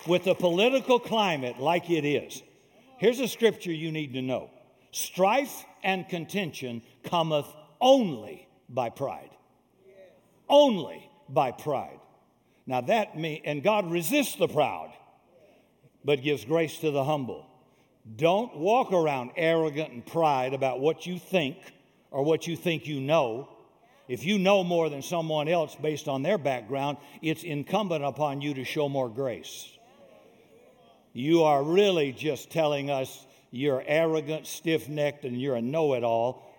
with 0.07 0.23
the 0.23 0.35
political 0.35 0.99
climate 0.99 1.59
like 1.59 1.89
it 1.89 2.05
is, 2.05 2.41
here's 2.97 3.19
a 3.19 3.27
scripture 3.27 3.71
you 3.71 3.91
need 3.91 4.13
to 4.13 4.21
know 4.21 4.49
strife 4.91 5.65
and 5.83 6.07
contention 6.09 6.81
cometh 7.03 7.47
only 7.79 8.47
by 8.69 8.89
pride. 8.89 9.29
Only 10.49 11.09
by 11.29 11.51
pride. 11.51 11.99
Now 12.65 12.81
that 12.81 13.17
means, 13.17 13.41
and 13.45 13.63
God 13.63 13.91
resists 13.91 14.35
the 14.35 14.47
proud, 14.47 14.91
but 16.03 16.21
gives 16.21 16.45
grace 16.45 16.77
to 16.79 16.91
the 16.91 17.03
humble. 17.03 17.45
Don't 18.15 18.55
walk 18.57 18.93
around 18.93 19.31
arrogant 19.35 19.91
and 19.91 20.05
pride 20.05 20.53
about 20.53 20.79
what 20.79 21.05
you 21.05 21.19
think 21.19 21.57
or 22.11 22.23
what 22.23 22.47
you 22.47 22.55
think 22.55 22.87
you 22.87 23.01
know. 23.01 23.49
If 24.07 24.23
you 24.23 24.39
know 24.39 24.63
more 24.63 24.89
than 24.89 25.01
someone 25.01 25.49
else 25.49 25.75
based 25.75 26.07
on 26.07 26.23
their 26.23 26.37
background, 26.37 26.97
it's 27.21 27.43
incumbent 27.43 28.05
upon 28.05 28.39
you 28.39 28.53
to 28.53 28.63
show 28.63 28.87
more 28.87 29.09
grace. 29.09 29.76
You 31.17 31.45
are 31.45 31.63
really 31.63 32.11
just 32.11 32.51
telling 32.51 32.91
us 32.91 33.25
you're 33.49 33.83
arrogant, 33.87 34.45
stiff 34.45 34.87
necked, 34.87 35.25
and 35.25 35.41
you're 35.41 35.55
a 35.55 35.61
know 35.63 35.95
it 35.95 36.03
all, 36.03 36.53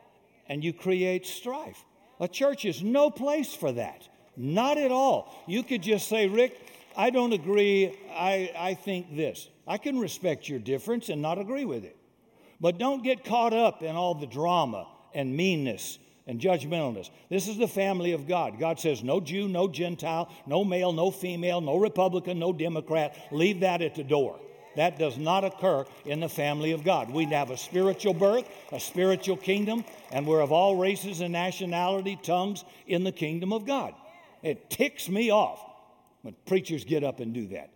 and 0.49 0.65
you 0.65 0.73
create 0.73 1.27
strife. 1.27 1.85
A 2.19 2.27
church 2.27 2.65
is 2.65 2.83
no 2.83 3.09
place 3.09 3.55
for 3.55 3.71
that. 3.71 4.09
Not 4.37 4.77
at 4.77 4.91
all. 4.91 5.33
You 5.47 5.63
could 5.63 5.85
just 5.85 6.09
say, 6.09 6.27
Rick, 6.27 6.59
I 6.97 7.11
don't 7.11 7.33
agree. 7.33 7.97
I, 8.11 8.53
I 8.59 8.75
think 8.75 9.15
this. 9.15 9.49
I 9.65 9.79
can 9.79 10.01
respect 10.01 10.49
your 10.49 10.59
difference 10.59 11.09
and 11.09 11.23
not 11.23 11.39
agree 11.39 11.65
with 11.65 11.85
it. 11.85 11.97
But 12.61 12.79
don't 12.79 13.05
get 13.05 13.25
caught 13.25 13.53
up 13.53 13.85
in 13.85 13.95
all 13.95 14.17
the 14.17 14.27
drama 14.27 14.89
and 15.15 15.37
meanness 15.37 16.01
and 16.27 16.41
judgmentalness. 16.41 17.11
This 17.31 17.47
is 17.47 17.59
the 17.59 17.69
family 17.69 18.11
of 18.11 18.27
God. 18.27 18.59
God 18.59 18.81
says, 18.81 19.05
no 19.05 19.21
Jew, 19.21 19.47
no 19.47 19.69
Gentile, 19.69 20.29
no 20.49 20.65
male, 20.65 20.93
no 20.93 21.13
female, 21.13 21.61
no 21.61 21.77
Republican, 21.77 22.41
no 22.41 22.53
Democrat. 22.53 23.17
Leave 23.31 23.61
that 23.61 23.83
at 23.83 23.95
the 23.95 24.03
door. 24.03 24.41
That 24.79 24.97
does 24.97 25.19
not 25.19 25.45
occur 25.45 25.85
in 26.05 26.21
the 26.21 26.29
family 26.29 26.71
of 26.71 26.85
God. 26.85 27.11
We 27.11 27.25
have 27.27 27.51
a 27.51 27.57
spiritual 27.57 28.15
birth, 28.15 28.49
a 28.71 28.79
spiritual 28.79 29.37
kingdom, 29.37 29.85
and 30.13 30.25
we're 30.25 30.41
of 30.41 30.53
all 30.53 30.77
races 30.77 31.21
and 31.21 31.33
nationality, 31.33 32.17
tongues 32.23 32.65
in 32.87 33.03
the 33.03 33.11
kingdom 33.11 33.53
of 33.53 33.67
God. 33.67 33.93
It 34.43 34.71
ticks 34.71 35.09
me 35.09 35.31
off 35.31 35.59
when 36.23 36.37
preachers 36.47 36.85
get 36.85 37.03
up 37.03 37.19
and 37.19 37.35
do 37.35 37.49
that. 37.49 37.71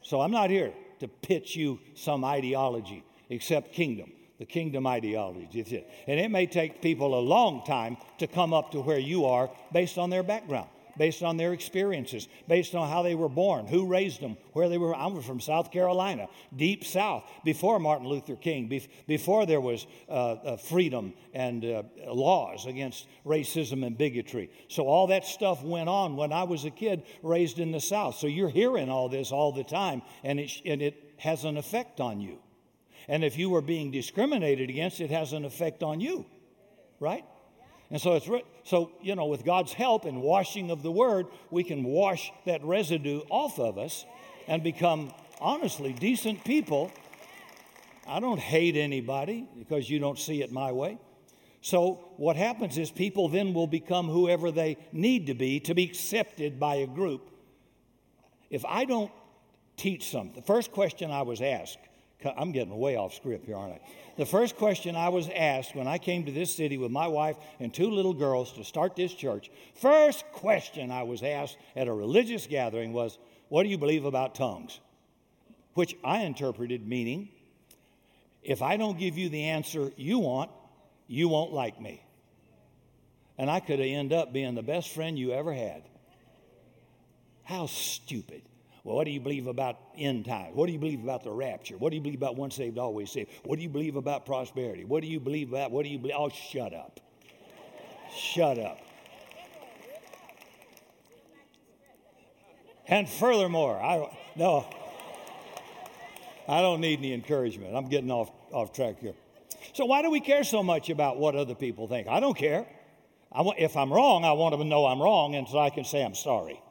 So 0.00 0.22
I'm 0.22 0.30
not 0.30 0.48
here 0.48 0.72
to 1.00 1.08
pitch 1.08 1.54
you 1.54 1.80
some 1.94 2.24
ideology 2.24 3.04
except 3.28 3.74
kingdom. 3.74 4.10
the 4.38 4.46
kingdom 4.46 4.86
ideology. 4.86 5.84
And 6.06 6.20
it 6.20 6.30
may 6.30 6.46
take 6.46 6.80
people 6.80 7.18
a 7.18 7.20
long 7.20 7.64
time 7.64 7.96
to 8.18 8.26
come 8.26 8.54
up 8.54 8.70
to 8.72 8.80
where 8.80 8.98
you 8.98 9.26
are 9.26 9.50
based 9.72 9.98
on 9.98 10.10
their 10.10 10.22
background, 10.22 10.68
based 10.98 11.22
on 11.22 11.36
their 11.36 11.52
experiences, 11.52 12.28
based 12.48 12.74
on 12.74 12.88
how 12.88 13.02
they 13.02 13.14
were 13.14 13.28
born, 13.28 13.66
who 13.66 13.86
raised 13.86 14.20
them, 14.20 14.36
where 14.52 14.68
they 14.68 14.78
were. 14.78 14.94
I'm 14.94 15.22
from 15.22 15.40
South 15.40 15.70
Carolina, 15.70 16.28
deep 16.54 16.84
South, 16.84 17.24
before 17.44 17.78
Martin 17.78 18.08
Luther 18.08 18.36
King, 18.36 18.82
before 19.06 19.46
there 19.46 19.60
was 19.60 19.86
uh, 20.08 20.12
uh, 20.12 20.56
freedom 20.56 21.14
and 21.32 21.64
uh, 21.64 21.82
laws 22.06 22.66
against 22.66 23.06
racism 23.24 23.86
and 23.86 23.96
bigotry. 23.96 24.50
So 24.68 24.86
all 24.86 25.06
that 25.08 25.24
stuff 25.24 25.62
went 25.62 25.88
on 25.88 26.16
when 26.16 26.32
I 26.32 26.42
was 26.42 26.64
a 26.64 26.70
kid 26.70 27.04
raised 27.22 27.58
in 27.58 27.72
the 27.72 27.80
South. 27.80 28.16
So 28.16 28.26
you're 28.26 28.48
hearing 28.48 28.90
all 28.90 29.08
this 29.08 29.32
all 29.32 29.52
the 29.52 29.64
time, 29.64 30.02
and 30.24 30.40
it, 30.40 30.52
and 30.64 30.82
it 30.82 31.14
has 31.18 31.44
an 31.44 31.56
effect 31.56 32.00
on 32.00 32.20
you. 32.20 32.38
And 33.08 33.24
if 33.24 33.38
you 33.38 33.48
were 33.48 33.62
being 33.62 33.90
discriminated 33.90 34.68
against, 34.68 35.00
it 35.00 35.10
has 35.10 35.32
an 35.32 35.44
effect 35.44 35.82
on 35.82 36.00
you, 36.00 36.26
right? 37.00 37.24
And 37.90 38.00
so 38.00 38.14
it's 38.14 38.28
so 38.64 38.90
you 39.00 39.14
know 39.14 39.26
with 39.26 39.44
God's 39.44 39.72
help 39.72 40.04
and 40.04 40.20
washing 40.20 40.70
of 40.70 40.82
the 40.82 40.92
word, 40.92 41.26
we 41.50 41.64
can 41.64 41.84
wash 41.84 42.30
that 42.44 42.62
residue 42.62 43.22
off 43.30 43.58
of 43.58 43.78
us 43.78 44.04
and 44.46 44.62
become 44.62 45.12
honestly 45.40 45.92
decent 45.92 46.44
people. 46.44 46.90
I 48.06 48.20
don't 48.20 48.40
hate 48.40 48.76
anybody 48.76 49.46
because 49.58 49.88
you 49.88 49.98
don't 49.98 50.18
see 50.18 50.42
it 50.42 50.52
my 50.52 50.72
way. 50.72 50.98
So 51.60 52.12
what 52.16 52.36
happens 52.36 52.78
is 52.78 52.90
people 52.90 53.28
then 53.28 53.52
will 53.52 53.66
become 53.66 54.08
whoever 54.08 54.50
they 54.50 54.76
need 54.92 55.26
to 55.26 55.34
be 55.34 55.60
to 55.60 55.74
be 55.74 55.84
accepted 55.84 56.60
by 56.60 56.76
a 56.76 56.86
group. 56.86 57.30
If 58.50 58.64
I 58.64 58.84
don't 58.84 59.10
teach 59.76 60.10
something, 60.10 60.34
the 60.34 60.46
first 60.46 60.72
question 60.72 61.10
I 61.10 61.22
was 61.22 61.40
asked 61.40 61.78
I'm 62.36 62.52
getting 62.52 62.76
way 62.76 62.96
off 62.96 63.14
script 63.14 63.46
here, 63.46 63.56
aren't 63.56 63.74
I? 63.74 63.80
The 64.16 64.26
first 64.26 64.56
question 64.56 64.96
I 64.96 65.08
was 65.10 65.28
asked 65.28 65.76
when 65.76 65.86
I 65.86 65.98
came 65.98 66.26
to 66.26 66.32
this 66.32 66.54
city 66.54 66.76
with 66.76 66.90
my 66.90 67.06
wife 67.06 67.36
and 67.60 67.72
two 67.72 67.90
little 67.90 68.14
girls 68.14 68.52
to 68.54 68.64
start 68.64 68.96
this 68.96 69.14
church, 69.14 69.50
first 69.80 70.24
question 70.32 70.90
I 70.90 71.04
was 71.04 71.22
asked 71.22 71.56
at 71.76 71.86
a 71.86 71.92
religious 71.92 72.46
gathering 72.48 72.92
was, 72.92 73.18
What 73.48 73.62
do 73.62 73.68
you 73.68 73.78
believe 73.78 74.04
about 74.04 74.34
tongues? 74.34 74.80
Which 75.74 75.96
I 76.02 76.22
interpreted 76.22 76.86
meaning, 76.86 77.28
if 78.42 78.62
I 78.62 78.76
don't 78.76 78.98
give 78.98 79.16
you 79.16 79.28
the 79.28 79.44
answer 79.44 79.92
you 79.96 80.18
want, 80.18 80.50
you 81.06 81.28
won't 81.28 81.52
like 81.52 81.80
me. 81.80 82.02
And 83.36 83.48
I 83.48 83.60
could 83.60 83.78
end 83.78 84.12
up 84.12 84.32
being 84.32 84.56
the 84.56 84.62
best 84.62 84.92
friend 84.92 85.16
you 85.16 85.32
ever 85.32 85.52
had. 85.52 85.84
How 87.44 87.66
stupid. 87.66 88.42
Well, 88.88 88.96
what 88.96 89.04
do 89.04 89.10
you 89.10 89.20
believe 89.20 89.48
about 89.48 89.76
end 89.98 90.24
times? 90.24 90.56
What 90.56 90.64
do 90.64 90.72
you 90.72 90.78
believe 90.78 91.04
about 91.04 91.22
the 91.22 91.30
rapture? 91.30 91.76
What 91.76 91.90
do 91.90 91.96
you 91.96 92.00
believe 92.00 92.20
about 92.20 92.36
once 92.36 92.54
saved, 92.54 92.78
always 92.78 93.10
saved? 93.12 93.28
What 93.44 93.56
do 93.56 93.62
you 93.62 93.68
believe 93.68 93.96
about 93.96 94.24
prosperity? 94.24 94.86
What 94.86 95.02
do 95.02 95.08
you 95.08 95.20
believe 95.20 95.50
about? 95.50 95.72
What 95.72 95.82
do 95.82 95.90
you 95.90 95.98
believe? 95.98 96.14
Oh, 96.16 96.30
shut 96.30 96.72
up. 96.72 96.98
shut 98.16 98.58
up. 98.58 98.78
And 102.86 103.06
furthermore, 103.06 103.78
I 103.78 104.10
no, 104.36 104.66
I 106.48 106.62
don't 106.62 106.80
need 106.80 107.00
any 107.00 107.12
encouragement. 107.12 107.76
I'm 107.76 107.90
getting 107.90 108.10
off, 108.10 108.30
off 108.52 108.72
track 108.72 109.00
here. 109.00 109.12
So 109.74 109.84
why 109.84 110.00
do 110.00 110.10
we 110.10 110.20
care 110.20 110.44
so 110.44 110.62
much 110.62 110.88
about 110.88 111.18
what 111.18 111.36
other 111.36 111.54
people 111.54 111.88
think? 111.88 112.08
I 112.08 112.20
don't 112.20 112.38
care. 112.38 112.66
I 113.30 113.42
want, 113.42 113.58
if 113.58 113.76
I'm 113.76 113.92
wrong, 113.92 114.24
I 114.24 114.32
want 114.32 114.52
them 114.52 114.60
to 114.62 114.66
know 114.66 114.86
I'm 114.86 115.02
wrong, 115.02 115.34
and 115.34 115.46
so 115.46 115.58
I 115.58 115.68
can 115.68 115.84
say 115.84 116.02
I'm 116.02 116.14
sorry. 116.14 116.62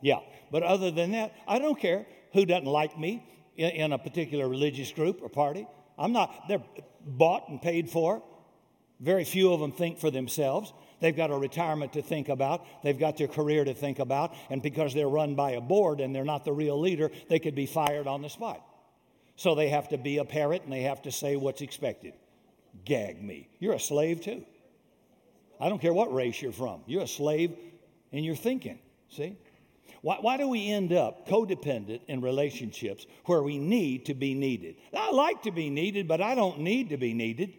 Yeah. 0.00 0.20
But 0.50 0.62
other 0.62 0.90
than 0.90 1.12
that, 1.12 1.34
I 1.46 1.58
don't 1.58 1.78
care 1.78 2.06
who 2.32 2.44
doesn't 2.44 2.66
like 2.66 2.98
me 2.98 3.26
in, 3.56 3.70
in 3.70 3.92
a 3.92 3.98
particular 3.98 4.48
religious 4.48 4.90
group 4.92 5.20
or 5.22 5.28
party. 5.28 5.66
I'm 5.98 6.12
not, 6.12 6.48
they're 6.48 6.62
bought 7.04 7.48
and 7.48 7.60
paid 7.60 7.90
for. 7.90 8.22
Very 9.00 9.24
few 9.24 9.52
of 9.52 9.60
them 9.60 9.72
think 9.72 9.98
for 9.98 10.10
themselves. 10.10 10.72
They've 11.00 11.16
got 11.16 11.30
a 11.30 11.36
retirement 11.36 11.94
to 11.94 12.02
think 12.02 12.28
about. 12.28 12.66
They've 12.82 12.98
got 12.98 13.16
their 13.16 13.28
career 13.28 13.64
to 13.64 13.72
think 13.72 13.98
about. 13.98 14.34
And 14.50 14.62
because 14.62 14.92
they're 14.92 15.08
run 15.08 15.34
by 15.34 15.52
a 15.52 15.60
board 15.60 16.00
and 16.00 16.14
they're 16.14 16.24
not 16.24 16.44
the 16.44 16.52
real 16.52 16.78
leader, 16.78 17.10
they 17.28 17.38
could 17.38 17.54
be 17.54 17.66
fired 17.66 18.06
on 18.06 18.20
the 18.20 18.28
spot. 18.28 18.62
So 19.36 19.54
they 19.54 19.70
have 19.70 19.88
to 19.88 19.98
be 19.98 20.18
a 20.18 20.24
parrot 20.24 20.64
and 20.64 20.72
they 20.72 20.82
have 20.82 21.00
to 21.02 21.12
say 21.12 21.36
what's 21.36 21.62
expected. 21.62 22.12
Gag 22.84 23.22
me. 23.22 23.48
You're 23.58 23.74
a 23.74 23.80
slave 23.80 24.20
too. 24.20 24.44
I 25.58 25.68
don't 25.70 25.80
care 25.80 25.94
what 25.94 26.12
race 26.12 26.40
you're 26.40 26.52
from. 26.52 26.82
You're 26.86 27.02
a 27.02 27.08
slave 27.08 27.56
in 28.12 28.24
your 28.24 28.36
thinking. 28.36 28.78
See? 29.08 29.36
Why, 30.02 30.18
why 30.20 30.36
do 30.36 30.48
we 30.48 30.70
end 30.70 30.92
up 30.92 31.28
codependent 31.28 32.00
in 32.08 32.20
relationships 32.20 33.06
where 33.26 33.42
we 33.42 33.58
need 33.58 34.06
to 34.06 34.14
be 34.14 34.34
needed? 34.34 34.76
I 34.96 35.10
like 35.10 35.42
to 35.42 35.50
be 35.50 35.70
needed, 35.70 36.08
but 36.08 36.20
I 36.20 36.34
don't 36.34 36.60
need 36.60 36.90
to 36.90 36.96
be 36.96 37.12
needed. 37.12 37.54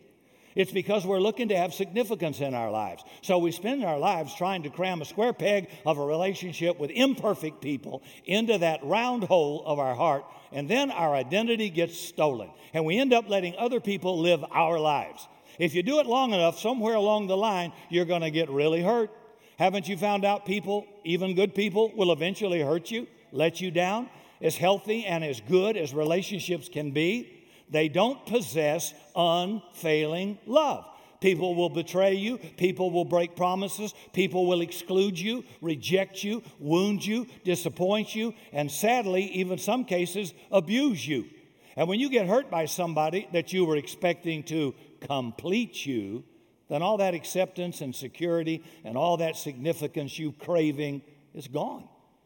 It's 0.56 0.72
because 0.72 1.06
we're 1.06 1.20
looking 1.20 1.50
to 1.50 1.58
have 1.58 1.74
significance 1.74 2.42
in 2.42 2.54
our 2.54 2.70
lives. 2.72 3.04
So 3.22 3.38
we 3.38 3.52
spend 3.52 3.86
our 3.86 3.98
lives 3.98 4.36
trying 4.36 4.64
to 4.64 4.70
cram 4.70 5.02
a 5.02 5.06
square 5.06 5.34
peg 5.34 5.70
of 5.86 5.98
a 5.98 6.06
relationship 6.06 6.78
with 6.78 6.92
imperfect 6.92 7.62
people 7.62 8.04
into 8.26 8.58
that 8.58 8.84
round 8.84 9.24
hole 9.24 9.64
of 9.66 9.80
our 9.80 9.96
heart, 9.96 10.26
and 10.52 10.70
then 10.70 10.92
our 10.92 11.16
identity 11.16 11.70
gets 11.70 11.98
stolen. 11.98 12.50
And 12.74 12.86
we 12.86 12.98
end 12.98 13.14
up 13.14 13.30
letting 13.30 13.56
other 13.58 13.80
people 13.80 14.20
live 14.20 14.44
our 14.52 14.80
lives. 14.80 15.26
If 15.58 15.74
you 15.74 15.84
do 15.84 16.00
it 16.00 16.06
long 16.06 16.34
enough, 16.34 16.60
somewhere 16.60 16.96
along 16.96 17.28
the 17.28 17.38
line, 17.38 17.72
you're 17.90 18.06
going 18.06 18.22
to 18.22 18.32
get 18.32 18.50
really 18.50 18.82
hurt. 18.82 19.12
Haven't 19.62 19.88
you 19.88 19.96
found 19.96 20.26
out 20.26 20.48
people, 20.48 20.88
even 21.04 21.36
good 21.36 21.54
people, 21.54 21.92
will 21.96 22.12
eventually 22.12 22.62
hurt 22.62 22.90
you, 22.90 23.06
let 23.32 23.62
you 23.62 23.70
down? 23.70 24.10
As 24.42 24.58
healthy 24.58 25.06
and 25.06 25.24
as 25.24 25.40
good 25.40 25.78
as 25.78 25.94
relationships 25.94 26.68
can 26.68 26.90
be, 26.90 27.46
they 27.70 27.88
don't 27.88 28.26
possess 28.26 28.92
unfailing 29.16 30.40
love. 30.48 30.88
People 31.20 31.54
will 31.54 31.70
betray 31.70 32.16
you. 32.16 32.40
People 32.58 32.90
will 32.90 33.06
break 33.06 33.36
promises. 33.36 33.94
People 34.14 34.48
will 34.48 34.62
exclude 34.62 35.20
you, 35.20 35.44
reject 35.62 36.24
you, 36.24 36.42
wound 36.58 37.06
you, 37.06 37.28
disappoint 37.44 38.16
you, 38.16 38.34
and 38.52 38.72
sadly, 38.72 39.26
even 39.26 39.60
some 39.60 39.86
cases, 39.86 40.34
abuse 40.52 41.08
you. 41.08 41.28
And 41.76 41.88
when 41.88 42.00
you 42.00 42.10
get 42.10 42.26
hurt 42.26 42.50
by 42.50 42.66
somebody 42.66 43.28
that 43.32 43.54
you 43.54 43.66
were 43.66 43.78
expecting 43.78 44.42
to 44.46 44.74
complete 45.02 45.86
you, 45.86 46.24
then 46.72 46.82
all 46.82 47.00
that 47.00 47.14
acceptance 47.14 47.82
and 47.82 47.94
security 47.94 48.64
and 48.86 48.98
all 48.98 49.18
that 49.18 49.36
significance 49.36 50.18
you 50.18 50.32
craving 50.32 51.02
is 51.34 51.50
gone. 51.50 51.84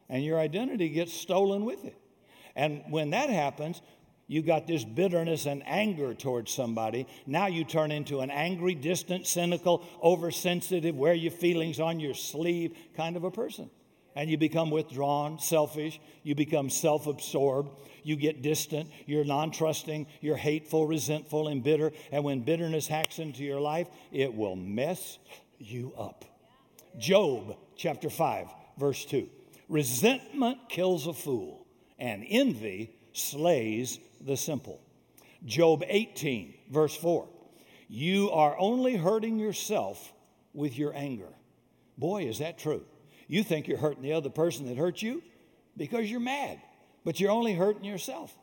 And 0.08 0.24
your 0.24 0.38
identity 0.38 0.90
gets 0.90 1.12
stolen 1.12 1.66
with 1.66 1.84
it. 1.84 1.98
And 2.56 2.84
when 2.92 3.10
that 3.10 3.32
happens, 3.32 3.82
you 4.28 4.44
got 4.44 4.68
this 4.68 4.86
bitterness 4.86 5.48
and 5.48 5.64
anger 5.66 6.14
towards 6.14 6.54
somebody. 6.54 7.08
Now 7.26 7.48
you 7.48 7.64
turn 7.64 7.92
into 7.92 8.20
an 8.20 8.30
angry, 8.30 8.76
distant, 8.76 9.26
cynical, 9.26 9.84
oversensitive, 10.04 10.96
wear 10.96 11.16
your 11.16 11.32
feelings 11.32 11.80
on 11.80 12.00
your 12.00 12.14
sleeve 12.14 12.78
kind 12.96 13.18
of 13.18 13.24
a 13.24 13.32
person. 13.32 13.72
And 14.16 14.30
you 14.30 14.38
become 14.38 14.72
withdrawn, 14.72 15.40
selfish, 15.40 16.00
you 16.24 16.36
become 16.36 16.70
self 16.70 17.06
absorbed, 17.06 17.70
you 18.04 18.16
get 18.16 18.42
distant, 18.42 18.90
you're 19.06 19.26
non 19.26 19.52
trusting, 19.52 20.08
you're 20.22 20.38
hateful, 20.38 20.88
resentful, 20.88 21.48
and 21.50 21.64
bitter. 21.64 21.92
And 22.12 22.24
when 22.24 22.42
bitterness 22.42 22.88
hacks 22.88 23.20
into 23.20 23.44
your 23.44 23.60
life, 23.60 23.88
it 24.12 24.34
will 24.34 24.56
mess 24.56 25.18
you 25.60 25.94
up. 25.98 26.24
Job 26.98 27.58
chapter 27.76 28.10
5, 28.10 28.48
verse 28.78 29.04
2. 29.06 29.28
Resentment 29.68 30.70
kills 30.70 31.08
a 31.08 31.14
fool, 31.14 31.66
and 32.00 32.26
envy 32.30 32.96
slays 33.14 34.00
the 34.22 34.38
simple. 34.38 34.82
Job 35.46 35.84
18, 35.88 36.54
verse 36.72 36.96
4. 36.96 37.28
You 37.88 38.32
are 38.32 38.58
only 38.58 38.96
hurting 38.96 39.40
yourself 39.40 40.14
with 40.54 40.78
your 40.78 40.96
anger. 40.96 41.34
Boy, 41.98 42.24
is 42.28 42.40
that 42.40 42.58
true. 42.58 42.84
You 43.28 43.44
think 43.44 43.68
you're 43.68 43.78
hurting 43.78 44.04
the 44.04 44.14
other 44.14 44.30
person 44.30 44.68
that 44.68 44.78
hurt 44.78 45.02
you 45.02 45.24
because 45.78 46.10
you're 46.10 46.20
mad 46.20 46.60
but 47.06 47.20
you're 47.20 47.32
only 47.32 47.54
hurting 47.54 47.86
yourself. 47.86 48.36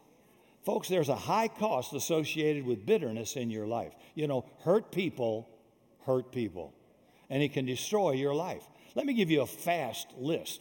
Folks, 0.64 0.88
there's 0.88 1.08
a 1.08 1.16
high 1.16 1.48
cost 1.48 1.92
associated 1.92 2.64
with 2.64 2.86
bitterness 2.86 3.34
in 3.34 3.50
your 3.50 3.66
life. 3.66 3.92
You 4.14 4.28
know, 4.28 4.46
hurt 4.60 4.92
people 4.92 5.48
hurt 6.06 6.32
people, 6.32 6.72
and 7.30 7.42
it 7.42 7.52
can 7.52 7.66
destroy 7.66 8.12
your 8.12 8.34
life. 8.34 8.64
Let 8.94 9.06
me 9.06 9.14
give 9.14 9.30
you 9.30 9.42
a 9.42 9.46
fast 9.46 10.08
list, 10.16 10.60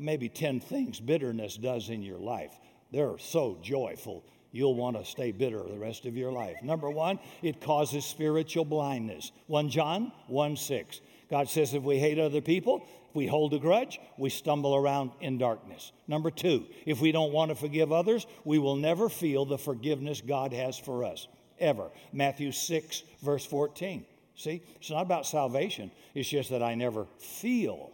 maybe 0.00 0.28
10 0.28 0.60
things 0.60 1.00
bitterness 1.00 1.56
does 1.56 1.88
in 1.88 2.02
your 2.02 2.18
life. 2.18 2.52
They're 2.92 3.18
so 3.18 3.58
joyful, 3.62 4.24
you'll 4.52 4.76
want 4.76 4.96
to 4.96 5.04
stay 5.04 5.32
bitter 5.32 5.62
the 5.64 5.78
rest 5.78 6.06
of 6.06 6.16
your 6.16 6.30
life. 6.30 6.56
Number 6.62 6.88
one, 6.88 7.18
it 7.42 7.60
causes 7.60 8.04
spiritual 8.04 8.64
blindness. 8.64 9.32
1 9.48 9.70
John 9.70 10.12
1 10.28 10.56
6. 10.56 11.00
God 11.28 11.48
says 11.48 11.74
if 11.74 11.82
we 11.82 11.98
hate 11.98 12.20
other 12.20 12.40
people, 12.40 12.86
we 13.16 13.26
hold 13.26 13.54
a 13.54 13.58
grudge, 13.58 13.98
we 14.18 14.30
stumble 14.30 14.76
around 14.76 15.10
in 15.20 15.38
darkness. 15.38 15.90
Number 16.06 16.30
two, 16.30 16.66
if 16.84 17.00
we 17.00 17.10
don't 17.10 17.32
want 17.32 17.48
to 17.48 17.56
forgive 17.56 17.90
others, 17.90 18.26
we 18.44 18.58
will 18.58 18.76
never 18.76 19.08
feel 19.08 19.44
the 19.44 19.58
forgiveness 19.58 20.20
God 20.20 20.52
has 20.52 20.78
for 20.78 21.04
us, 21.04 21.26
ever. 21.58 21.90
Matthew 22.12 22.52
6, 22.52 23.02
verse 23.22 23.44
14. 23.44 24.04
See, 24.36 24.62
it's 24.76 24.90
not 24.90 25.00
about 25.00 25.26
salvation, 25.26 25.90
it's 26.14 26.28
just 26.28 26.50
that 26.50 26.62
I 26.62 26.74
never 26.74 27.06
feel 27.18 27.90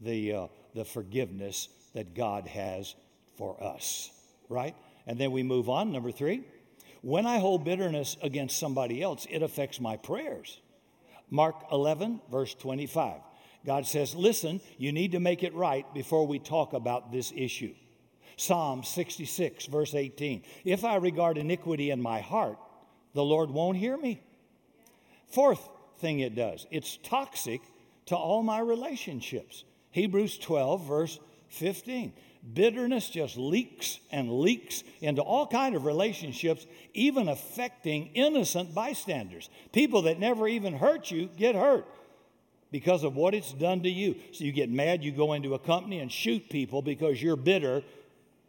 the, 0.00 0.32
uh, 0.32 0.46
the 0.74 0.84
forgiveness 0.84 1.68
that 1.92 2.14
God 2.14 2.46
has 2.48 2.94
for 3.36 3.62
us, 3.62 4.10
right? 4.48 4.74
And 5.06 5.18
then 5.18 5.30
we 5.30 5.42
move 5.42 5.68
on. 5.68 5.92
Number 5.92 6.10
three, 6.10 6.42
When 7.02 7.26
I 7.26 7.36
hold 7.38 7.66
bitterness 7.66 8.16
against 8.22 8.58
somebody 8.58 9.02
else, 9.02 9.26
it 9.30 9.42
affects 9.42 9.78
my 9.78 9.98
prayers. 9.98 10.58
Mark 11.28 11.56
11, 11.70 12.22
verse 12.30 12.54
25. 12.54 13.20
God 13.66 13.86
says, 13.86 14.14
Listen, 14.14 14.60
you 14.78 14.92
need 14.92 15.12
to 15.12 15.20
make 15.20 15.42
it 15.42 15.54
right 15.54 15.86
before 15.94 16.26
we 16.26 16.38
talk 16.38 16.72
about 16.72 17.12
this 17.12 17.32
issue. 17.34 17.74
Psalm 18.36 18.82
66, 18.82 19.66
verse 19.66 19.94
18. 19.94 20.42
If 20.64 20.84
I 20.84 20.96
regard 20.96 21.38
iniquity 21.38 21.90
in 21.90 22.02
my 22.02 22.20
heart, 22.20 22.58
the 23.14 23.22
Lord 23.24 23.50
won't 23.50 23.78
hear 23.78 23.96
me. 23.96 24.22
Fourth 25.30 25.68
thing 25.98 26.20
it 26.20 26.34
does, 26.34 26.66
it's 26.70 26.98
toxic 27.02 27.60
to 28.06 28.16
all 28.16 28.42
my 28.42 28.60
relationships. 28.60 29.64
Hebrews 29.90 30.38
12, 30.38 30.86
verse 30.86 31.20
15. 31.48 32.12
Bitterness 32.52 33.08
just 33.08 33.38
leaks 33.38 34.00
and 34.10 34.30
leaks 34.30 34.84
into 35.00 35.22
all 35.22 35.46
kind 35.46 35.74
of 35.74 35.86
relationships, 35.86 36.66
even 36.92 37.28
affecting 37.28 38.08
innocent 38.08 38.74
bystanders. 38.74 39.48
People 39.72 40.02
that 40.02 40.18
never 40.18 40.46
even 40.46 40.74
hurt 40.74 41.10
you 41.10 41.30
get 41.38 41.54
hurt 41.54 41.86
because 42.74 43.04
of 43.04 43.14
what 43.14 43.34
it's 43.34 43.52
done 43.52 43.84
to 43.84 43.88
you. 43.88 44.16
So 44.32 44.42
you 44.42 44.50
get 44.50 44.68
mad, 44.68 45.04
you 45.04 45.12
go 45.12 45.34
into 45.34 45.54
a 45.54 45.60
company 45.60 46.00
and 46.00 46.10
shoot 46.10 46.50
people 46.50 46.82
because 46.82 47.22
you're 47.22 47.36
bitter 47.36 47.84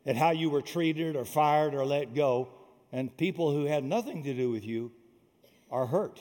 at 0.04 0.16
how 0.16 0.32
you 0.32 0.50
were 0.50 0.64
treated 0.64 1.16
or 1.16 1.26
fired 1.26 1.76
or 1.76 1.86
let 1.86 2.16
go, 2.16 2.50
and 2.92 3.16
people 3.18 3.52
who 3.52 3.66
had 3.66 3.84
nothing 3.84 4.24
to 4.24 4.34
do 4.34 4.50
with 4.50 4.66
you 4.66 4.92
are 5.70 5.86
hurt. 5.86 6.20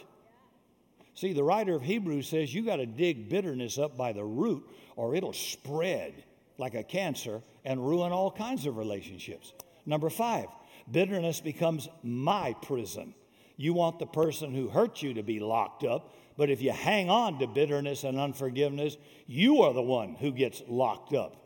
See, 1.14 1.32
the 1.32 1.44
writer 1.44 1.74
of 1.74 1.82
Hebrews 1.82 2.28
says 2.28 2.52
you 2.52 2.62
got 2.62 2.76
to 2.76 2.84
dig 2.84 3.30
bitterness 3.30 3.78
up 3.78 3.96
by 3.96 4.12
the 4.12 4.22
root 4.22 4.68
or 4.96 5.14
it'll 5.14 5.32
spread 5.32 6.12
like 6.58 6.74
a 6.74 6.82
cancer 6.82 7.40
and 7.64 7.80
ruin 7.80 8.12
all 8.12 8.30
kinds 8.30 8.66
of 8.66 8.76
relationships. 8.76 9.54
Number 9.86 10.10
five, 10.10 10.48
bitterness 10.92 11.40
becomes 11.40 11.88
my 12.02 12.54
prison. 12.60 13.14
You 13.56 13.72
want 13.72 13.98
the 13.98 14.06
person 14.06 14.54
who 14.54 14.68
hurt 14.68 15.00
you 15.00 15.14
to 15.14 15.22
be 15.22 15.40
locked 15.40 15.84
up, 15.84 16.12
but 16.36 16.50
if 16.50 16.60
you 16.60 16.72
hang 16.72 17.10
on 17.10 17.38
to 17.38 17.46
bitterness 17.46 18.04
and 18.04 18.18
unforgiveness, 18.18 18.96
you 19.26 19.62
are 19.62 19.72
the 19.72 19.82
one 19.82 20.14
who 20.14 20.32
gets 20.32 20.62
locked 20.66 21.14
up. 21.14 21.36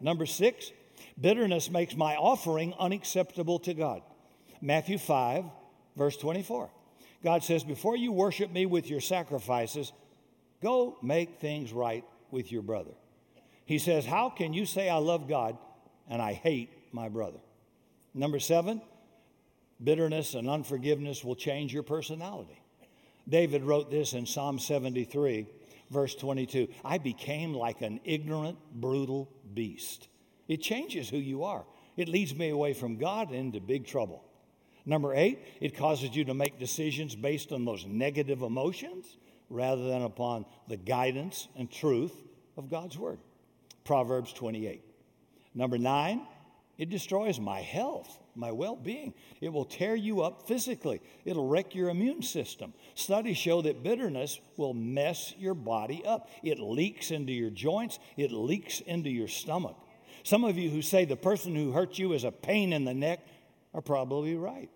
Number 0.00 0.26
six, 0.26 0.72
bitterness 1.18 1.70
makes 1.70 1.96
my 1.96 2.16
offering 2.16 2.74
unacceptable 2.78 3.58
to 3.60 3.74
God. 3.74 4.02
Matthew 4.60 4.98
5, 4.98 5.44
verse 5.96 6.16
24. 6.16 6.70
God 7.24 7.42
says, 7.42 7.64
Before 7.64 7.96
you 7.96 8.12
worship 8.12 8.52
me 8.52 8.66
with 8.66 8.90
your 8.90 9.00
sacrifices, 9.00 9.92
go 10.62 10.98
make 11.02 11.40
things 11.40 11.72
right 11.72 12.04
with 12.30 12.52
your 12.52 12.62
brother. 12.62 12.92
He 13.64 13.78
says, 13.78 14.04
How 14.04 14.30
can 14.30 14.52
you 14.52 14.66
say 14.66 14.88
I 14.88 14.98
love 14.98 15.28
God 15.28 15.56
and 16.08 16.20
I 16.20 16.34
hate 16.34 16.70
my 16.92 17.08
brother? 17.08 17.38
Number 18.14 18.38
seven, 18.38 18.82
bitterness 19.82 20.34
and 20.34 20.48
unforgiveness 20.48 21.24
will 21.24 21.36
change 21.36 21.72
your 21.72 21.82
personality. 21.82 22.60
David 23.28 23.64
wrote 23.64 23.90
this 23.90 24.12
in 24.12 24.26
Psalm 24.26 24.58
73, 24.58 25.46
verse 25.90 26.14
22 26.14 26.68
I 26.84 26.98
became 26.98 27.54
like 27.54 27.82
an 27.82 28.00
ignorant, 28.04 28.58
brutal 28.72 29.30
beast. 29.54 30.08
It 30.48 30.62
changes 30.62 31.08
who 31.08 31.18
you 31.18 31.44
are, 31.44 31.64
it 31.96 32.08
leads 32.08 32.34
me 32.34 32.50
away 32.50 32.72
from 32.74 32.96
God 32.96 33.32
into 33.32 33.60
big 33.60 33.86
trouble. 33.86 34.22
Number 34.88 35.14
eight, 35.14 35.40
it 35.60 35.76
causes 35.76 36.14
you 36.14 36.24
to 36.26 36.34
make 36.34 36.60
decisions 36.60 37.16
based 37.16 37.50
on 37.50 37.64
those 37.64 37.84
negative 37.84 38.42
emotions 38.42 39.16
rather 39.50 39.88
than 39.88 40.02
upon 40.02 40.46
the 40.68 40.76
guidance 40.76 41.48
and 41.56 41.70
truth 41.70 42.22
of 42.56 42.70
God's 42.70 42.96
Word. 42.96 43.18
Proverbs 43.84 44.32
28. 44.32 44.82
Number 45.54 45.78
nine, 45.78 46.26
it 46.78 46.90
destroys 46.90 47.40
my 47.40 47.60
health, 47.60 48.18
my 48.36 48.52
well 48.52 48.76
being. 48.76 49.14
It 49.40 49.52
will 49.52 49.64
tear 49.64 49.94
you 49.94 50.22
up 50.22 50.46
physically, 50.46 51.00
it'll 51.24 51.48
wreck 51.48 51.74
your 51.74 51.88
immune 51.88 52.22
system. 52.22 52.72
Studies 52.94 53.36
show 53.36 53.62
that 53.62 53.82
bitterness 53.82 54.40
will 54.56 54.74
mess 54.74 55.34
your 55.38 55.54
body 55.54 56.02
up. 56.04 56.28
It 56.42 56.58
leaks 56.58 57.10
into 57.10 57.32
your 57.32 57.50
joints, 57.50 57.98
it 58.16 58.32
leaks 58.32 58.80
into 58.80 59.10
your 59.10 59.28
stomach. 59.28 59.76
Some 60.22 60.44
of 60.44 60.58
you 60.58 60.70
who 60.70 60.82
say 60.82 61.04
the 61.04 61.16
person 61.16 61.54
who 61.54 61.72
hurt 61.72 61.98
you 61.98 62.12
is 62.12 62.24
a 62.24 62.32
pain 62.32 62.72
in 62.72 62.84
the 62.84 62.94
neck 62.94 63.20
are 63.72 63.82
probably 63.82 64.34
right. 64.34 64.70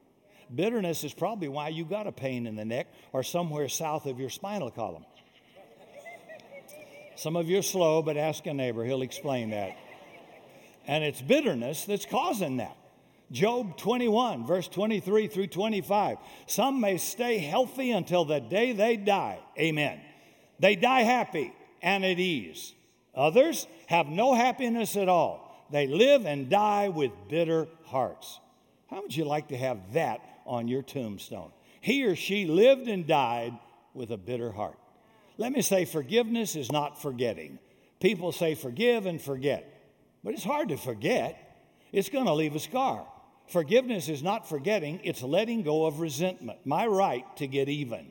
Bitterness 0.54 1.04
is 1.04 1.14
probably 1.14 1.48
why 1.48 1.68
you 1.68 1.84
got 1.84 2.06
a 2.06 2.12
pain 2.12 2.46
in 2.46 2.56
the 2.56 2.64
neck 2.64 2.88
or 3.12 3.22
somewhere 3.22 3.68
south 3.68 4.06
of 4.06 4.18
your 4.18 4.30
spinal 4.30 4.70
column. 4.70 5.04
Some 7.16 7.36
of 7.36 7.48
you 7.48 7.58
are 7.58 7.62
slow, 7.62 8.00
but 8.00 8.16
ask 8.16 8.46
a 8.46 8.54
neighbor, 8.54 8.84
he'll 8.84 9.02
explain 9.02 9.50
that. 9.50 9.76
And 10.86 11.04
it's 11.04 11.20
bitterness 11.20 11.84
that's 11.84 12.06
causing 12.06 12.56
that. 12.56 12.76
Job 13.32 13.76
21, 13.76 14.46
verse 14.46 14.68
23 14.68 15.28
through 15.28 15.46
25. 15.46 16.18
Some 16.46 16.80
may 16.80 16.98
stay 16.98 17.38
healthy 17.38 17.90
until 17.92 18.24
the 18.24 18.40
day 18.40 18.72
they 18.72 18.96
die. 18.96 19.38
Amen. 19.58 20.00
They 20.58 20.76
die 20.76 21.02
happy 21.02 21.52
and 21.80 22.04
at 22.04 22.18
ease. 22.18 22.74
Others 23.14 23.66
have 23.86 24.06
no 24.06 24.34
happiness 24.34 24.96
at 24.96 25.08
all. 25.08 25.66
They 25.70 25.86
live 25.86 26.26
and 26.26 26.50
die 26.50 26.88
with 26.88 27.12
bitter 27.28 27.68
hearts. 27.84 28.40
How 28.88 29.02
would 29.02 29.16
you 29.16 29.24
like 29.24 29.48
to 29.48 29.56
have 29.56 29.92
that 29.92 30.20
on 30.50 30.68
your 30.68 30.82
tombstone. 30.82 31.52
He 31.80 32.04
or 32.04 32.16
she 32.16 32.44
lived 32.44 32.88
and 32.88 33.06
died 33.06 33.56
with 33.94 34.10
a 34.10 34.16
bitter 34.16 34.50
heart. 34.50 34.76
Let 35.38 35.52
me 35.52 35.62
say, 35.62 35.84
forgiveness 35.84 36.56
is 36.56 36.70
not 36.70 37.00
forgetting. 37.00 37.58
People 38.00 38.32
say 38.32 38.54
forgive 38.54 39.06
and 39.06 39.22
forget, 39.22 39.64
but 40.22 40.34
it's 40.34 40.44
hard 40.44 40.68
to 40.70 40.76
forget. 40.76 41.46
It's 41.92 42.08
going 42.08 42.26
to 42.26 42.34
leave 42.34 42.54
a 42.54 42.60
scar. 42.60 43.06
Forgiveness 43.50 44.08
is 44.08 44.22
not 44.22 44.48
forgetting, 44.48 45.00
it's 45.02 45.22
letting 45.22 45.62
go 45.62 45.86
of 45.86 46.00
resentment, 46.00 46.60
my 46.64 46.86
right 46.86 47.24
to 47.36 47.46
get 47.46 47.68
even. 47.68 48.06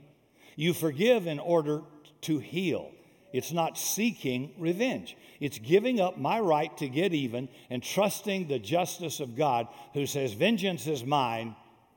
You 0.56 0.74
forgive 0.74 1.28
in 1.28 1.40
order 1.40 1.82
to 2.22 2.40
heal. 2.40 2.92
It's 3.32 3.52
not 3.52 3.78
seeking 3.78 4.52
revenge. 4.58 5.16
It's 5.40 5.58
giving 5.58 6.02
up 6.02 6.18
my 6.18 6.40
right 6.40 6.76
to 6.80 6.90
get 6.90 7.14
even 7.14 7.48
and 7.70 7.82
trusting 7.82 8.48
the 8.48 8.60
justice 8.60 9.20
of 9.20 9.38
God 9.38 9.68
who 9.94 10.06
says, 10.06 10.34
Vengeance 10.34 10.88
is 10.88 11.06
mine, 11.06 11.56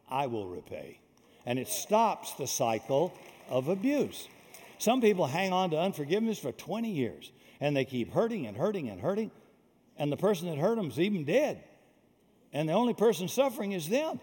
I 0.09 0.27
will 0.27 0.47
repay. 0.47 1.01
And 1.45 1.59
it 1.59 1.69
stops 1.69 2.35
the 2.35 2.47
cycle 2.47 3.13
of 3.49 3.69
abuse. 3.69 4.29
Some 4.79 5.01
people 5.01 5.27
hang 5.27 5.53
on 5.53 5.71
to 5.71 5.79
unforgiveness 5.79 6.39
for 6.39 6.53
20 6.53 6.91
years 6.91 7.33
and 7.63 7.77
they 7.77 7.85
keep 7.85 8.13
hurting 8.13 8.47
and 8.49 8.57
hurting 8.57 8.89
and 8.89 9.01
hurting, 9.01 9.31
and 9.97 10.11
the 10.11 10.17
person 10.17 10.49
that 10.49 10.59
hurt 10.59 10.75
them 10.75 10.89
is 10.89 10.99
even 10.99 11.25
dead. 11.25 11.63
And 12.53 12.69
the 12.69 12.73
only 12.73 12.95
person 12.95 13.29
suffering 13.29 13.73
is 13.73 13.89
them. 13.89 14.21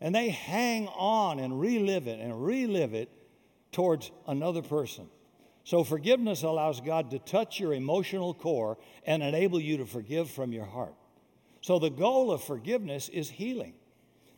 And 0.00 0.14
they 0.14 0.30
hang 0.30 0.88
on 0.88 1.38
and 1.38 1.60
relive 1.60 2.06
it 2.06 2.20
and 2.20 2.44
relive 2.44 2.94
it 2.94 3.10
towards 3.72 4.10
another 4.26 4.62
person. 4.62 5.08
So, 5.64 5.84
forgiveness 5.84 6.42
allows 6.42 6.80
God 6.80 7.10
to 7.10 7.18
touch 7.18 7.60
your 7.60 7.74
emotional 7.74 8.32
core 8.34 8.78
and 9.04 9.22
enable 9.22 9.60
you 9.60 9.76
to 9.76 9.86
forgive 9.86 10.30
from 10.30 10.52
your 10.52 10.64
heart. 10.64 10.94
So, 11.60 11.78
the 11.78 11.90
goal 11.90 12.32
of 12.32 12.42
forgiveness 12.42 13.08
is 13.10 13.28
healing. 13.28 13.74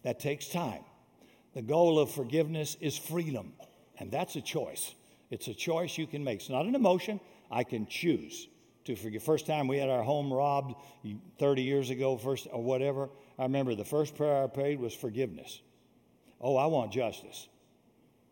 That 0.03 0.19
takes 0.19 0.49
time. 0.49 0.83
The 1.55 1.63
goal 1.63 1.99
of 2.01 2.11
forgiveness 2.11 2.77
is 2.81 2.99
freedom, 2.99 3.53
and 3.99 4.11
that's 4.11 4.35
a 4.37 4.41
choice. 4.41 4.95
It's 5.31 5.49
a 5.49 5.55
choice 5.55 5.97
you 5.97 6.07
can 6.07 6.25
make. 6.25 6.41
It's 6.41 6.51
not 6.51 6.67
an 6.67 6.75
emotion. 6.75 7.21
I 7.51 7.65
can 7.65 7.87
choose 7.87 8.49
to 8.85 8.97
forgive. 8.97 9.23
First 9.23 9.47
time 9.47 9.69
we 9.69 9.79
had 9.79 9.89
our 9.89 10.03
home 10.03 10.33
robbed 10.33 10.75
30 11.39 11.63
years 11.63 11.91
ago, 11.91 12.17
first 12.17 12.49
or 12.51 12.63
whatever, 12.63 13.11
I 13.39 13.45
remember 13.45 13.75
the 13.75 13.85
first 13.85 14.15
prayer 14.15 14.45
I 14.45 14.47
prayed 14.47 14.81
was 14.81 14.95
forgiveness. 14.95 15.61
Oh, 16.41 16.57
I 16.57 16.67
want 16.67 16.93
justice, 16.93 17.49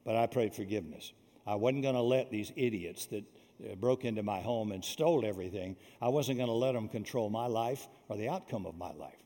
but 0.05 0.17
I 0.17 0.27
prayed 0.27 0.55
forgiveness. 0.55 1.13
I 1.47 1.55
wasn't 1.55 1.83
going 1.83 1.95
to 1.95 2.03
let 2.03 2.31
these 2.31 2.53
idiots 2.57 3.07
that 3.07 3.25
uh, 3.65 3.75
broke 3.77 4.05
into 4.05 4.23
my 4.23 4.41
home 4.41 4.73
and 4.73 4.85
stole 4.85 5.25
everything, 5.25 5.77
I 6.01 6.09
wasn't 6.09 6.39
going 6.39 6.49
to 6.49 6.55
let 6.55 6.73
them 6.73 6.89
control 6.89 7.31
my 7.31 7.47
life 7.47 7.87
or 8.09 8.17
the 8.17 8.29
outcome 8.29 8.67
of 8.67 8.77
my 8.77 8.93
life 8.93 9.21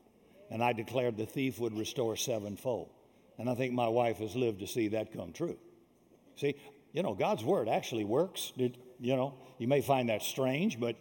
and 0.49 0.63
I 0.63 0.73
declared 0.73 1.17
the 1.17 1.25
thief 1.25 1.59
would 1.59 1.77
restore 1.77 2.15
sevenfold. 2.15 2.89
And 3.37 3.49
I 3.49 3.55
think 3.55 3.73
my 3.73 3.87
wife 3.87 4.17
has 4.17 4.35
lived 4.35 4.59
to 4.59 4.67
see 4.67 4.89
that 4.89 5.11
come 5.11 5.33
true. 5.33 5.57
See, 6.35 6.55
you 6.93 7.03
know, 7.03 7.13
God's 7.13 7.43
word 7.43 7.67
actually 7.67 8.05
works. 8.05 8.53
It, 8.57 8.77
you 8.99 9.15
know, 9.15 9.33
you 9.57 9.67
may 9.67 9.81
find 9.81 10.09
that 10.09 10.21
strange, 10.21 10.79
but 10.79 10.95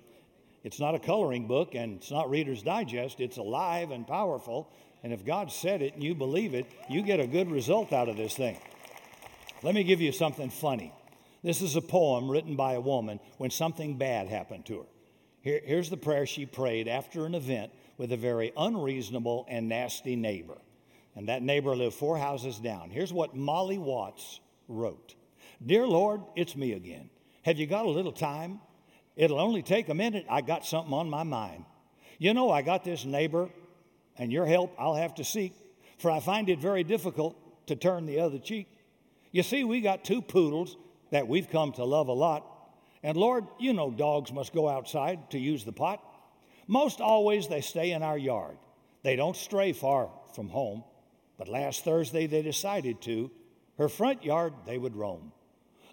it's 0.64 0.80
not 0.80 0.94
a 0.94 0.98
coloring 0.98 1.46
book 1.46 1.74
and 1.74 1.98
it's 1.98 2.10
not 2.10 2.30
Reader's 2.30 2.62
Digest. 2.62 3.20
It's 3.20 3.36
alive 3.36 3.90
and 3.90 4.06
powerful. 4.06 4.72
And 5.02 5.12
if 5.12 5.24
God 5.24 5.52
said 5.52 5.82
it 5.82 5.94
and 5.94 6.02
you 6.02 6.14
believe 6.14 6.54
it, 6.54 6.66
you 6.88 7.02
get 7.02 7.20
a 7.20 7.26
good 7.26 7.50
result 7.50 7.92
out 7.92 8.08
of 8.08 8.16
this 8.16 8.34
thing. 8.34 8.58
Let 9.62 9.74
me 9.74 9.84
give 9.84 10.00
you 10.00 10.10
something 10.10 10.48
funny. 10.48 10.92
This 11.42 11.60
is 11.60 11.76
a 11.76 11.82
poem 11.82 12.30
written 12.30 12.56
by 12.56 12.72
a 12.72 12.80
woman 12.80 13.20
when 13.36 13.50
something 13.50 13.98
bad 13.98 14.28
happened 14.28 14.64
to 14.66 14.78
her. 14.78 14.86
Here, 15.42 15.60
here's 15.62 15.90
the 15.90 15.98
prayer 15.98 16.24
she 16.24 16.46
prayed 16.46 16.88
after 16.88 17.26
an 17.26 17.34
event 17.34 17.70
with 17.98 18.12
a 18.12 18.16
very 18.16 18.50
unreasonable 18.56 19.44
and 19.46 19.68
nasty 19.68 20.16
neighbor. 20.16 20.56
And 21.14 21.28
that 21.28 21.42
neighbor 21.42 21.76
lived 21.76 21.94
four 21.94 22.16
houses 22.16 22.58
down. 22.58 22.88
Here's 22.88 23.12
what 23.12 23.36
Molly 23.36 23.76
Watts 23.76 24.40
wrote 24.68 25.14
Dear 25.64 25.86
Lord, 25.86 26.22
it's 26.34 26.56
me 26.56 26.72
again. 26.72 27.10
Have 27.42 27.58
you 27.58 27.66
got 27.66 27.84
a 27.84 27.90
little 27.90 28.12
time? 28.12 28.60
It'll 29.16 29.40
only 29.40 29.62
take 29.62 29.88
a 29.88 29.94
minute. 29.94 30.26
I 30.28 30.40
got 30.40 30.64
something 30.64 30.92
on 30.92 31.08
my 31.08 31.22
mind. 31.22 31.64
You 32.18 32.34
know, 32.34 32.50
I 32.50 32.62
got 32.62 32.84
this 32.84 33.04
neighbor, 33.04 33.48
and 34.18 34.32
your 34.32 34.46
help 34.46 34.74
I'll 34.78 34.94
have 34.94 35.14
to 35.16 35.24
seek, 35.24 35.52
for 35.98 36.10
I 36.10 36.20
find 36.20 36.48
it 36.48 36.58
very 36.58 36.84
difficult 36.84 37.36
to 37.66 37.76
turn 37.76 38.06
the 38.06 38.20
other 38.20 38.38
cheek. 38.38 38.68
You 39.30 39.42
see, 39.42 39.64
we 39.64 39.80
got 39.80 40.04
two 40.04 40.22
poodles 40.22 40.76
that 41.10 41.28
we've 41.28 41.50
come 41.50 41.72
to 41.72 41.84
love 41.84 42.08
a 42.08 42.12
lot. 42.12 42.44
And 43.02 43.16
Lord, 43.16 43.46
you 43.58 43.72
know 43.72 43.90
dogs 43.90 44.32
must 44.32 44.52
go 44.52 44.68
outside 44.68 45.30
to 45.30 45.38
use 45.38 45.64
the 45.64 45.72
pot. 45.72 46.02
Most 46.66 47.00
always 47.00 47.48
they 47.48 47.60
stay 47.60 47.92
in 47.92 48.02
our 48.02 48.18
yard. 48.18 48.56
They 49.02 49.16
don't 49.16 49.36
stray 49.36 49.72
far 49.72 50.08
from 50.34 50.48
home. 50.48 50.84
But 51.36 51.48
last 51.48 51.84
Thursday 51.84 52.26
they 52.26 52.42
decided 52.42 53.02
to. 53.02 53.30
Her 53.76 53.88
front 53.88 54.24
yard 54.24 54.54
they 54.66 54.78
would 54.78 54.96
roam. 54.96 55.32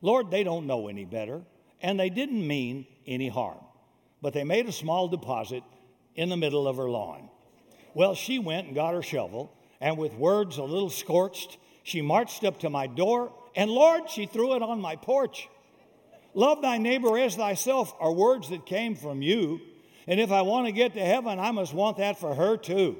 Lord, 0.01 0.31
they 0.31 0.43
don't 0.43 0.67
know 0.67 0.87
any 0.87 1.05
better, 1.05 1.41
and 1.81 1.99
they 1.99 2.09
didn't 2.09 2.45
mean 2.45 2.85
any 3.07 3.29
harm. 3.29 3.59
But 4.21 4.33
they 4.33 4.43
made 4.43 4.67
a 4.67 4.71
small 4.71 5.07
deposit 5.07 5.63
in 6.15 6.29
the 6.29 6.37
middle 6.37 6.67
of 6.67 6.77
her 6.77 6.89
lawn. 6.89 7.29
Well, 7.93 8.15
she 8.15 8.39
went 8.39 8.67
and 8.67 8.75
got 8.75 8.93
her 8.93 9.01
shovel, 9.01 9.51
and 9.79 9.97
with 9.97 10.13
words 10.13 10.57
a 10.57 10.63
little 10.63 10.89
scorched, 10.89 11.57
she 11.83 12.01
marched 12.01 12.43
up 12.43 12.59
to 12.59 12.69
my 12.69 12.87
door, 12.87 13.33
and 13.55 13.69
Lord, 13.69 14.09
she 14.09 14.25
threw 14.25 14.55
it 14.55 14.61
on 14.61 14.79
my 14.79 14.95
porch. 14.95 15.49
Love 16.33 16.61
thy 16.61 16.77
neighbor 16.77 17.17
as 17.17 17.35
thyself 17.35 17.93
are 17.99 18.13
words 18.13 18.49
that 18.49 18.65
came 18.65 18.95
from 18.95 19.21
you. 19.21 19.59
And 20.07 20.19
if 20.19 20.31
I 20.31 20.41
want 20.41 20.67
to 20.67 20.71
get 20.71 20.93
to 20.93 21.01
heaven, 21.01 21.39
I 21.39 21.51
must 21.51 21.73
want 21.73 21.97
that 21.97 22.19
for 22.19 22.33
her 22.33 22.57
too. 22.57 22.97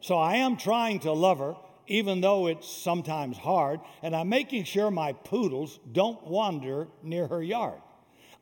So 0.00 0.16
I 0.16 0.36
am 0.36 0.56
trying 0.56 1.00
to 1.00 1.12
love 1.12 1.38
her, 1.38 1.54
even 1.86 2.20
though 2.20 2.48
it's 2.48 2.68
sometimes 2.68 3.38
hard, 3.38 3.80
and 4.02 4.14
I'm 4.14 4.28
making 4.28 4.64
sure 4.64 4.90
my 4.90 5.12
poodles 5.12 5.78
don't 5.90 6.26
wander 6.26 6.88
near 7.02 7.26
her 7.28 7.42
yard. 7.42 7.80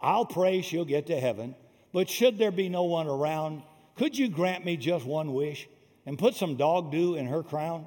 I'll 0.03 0.25
pray 0.25 0.63
she'll 0.63 0.85
get 0.85 1.07
to 1.09 1.21
heaven, 1.21 1.55
but 1.93 2.09
should 2.09 2.39
there 2.39 2.51
be 2.51 2.69
no 2.69 2.85
one 2.85 3.07
around, 3.07 3.63
could 3.97 4.17
you 4.17 4.29
grant 4.29 4.65
me 4.65 4.77
just 4.77 5.05
one 5.05 5.35
wish 5.35 5.69
and 6.07 6.19
put 6.19 6.35
some 6.35 6.57
dog 6.57 6.91
dew 6.91 7.17
in 7.17 7.27
her 7.27 7.43
crown? 7.43 7.87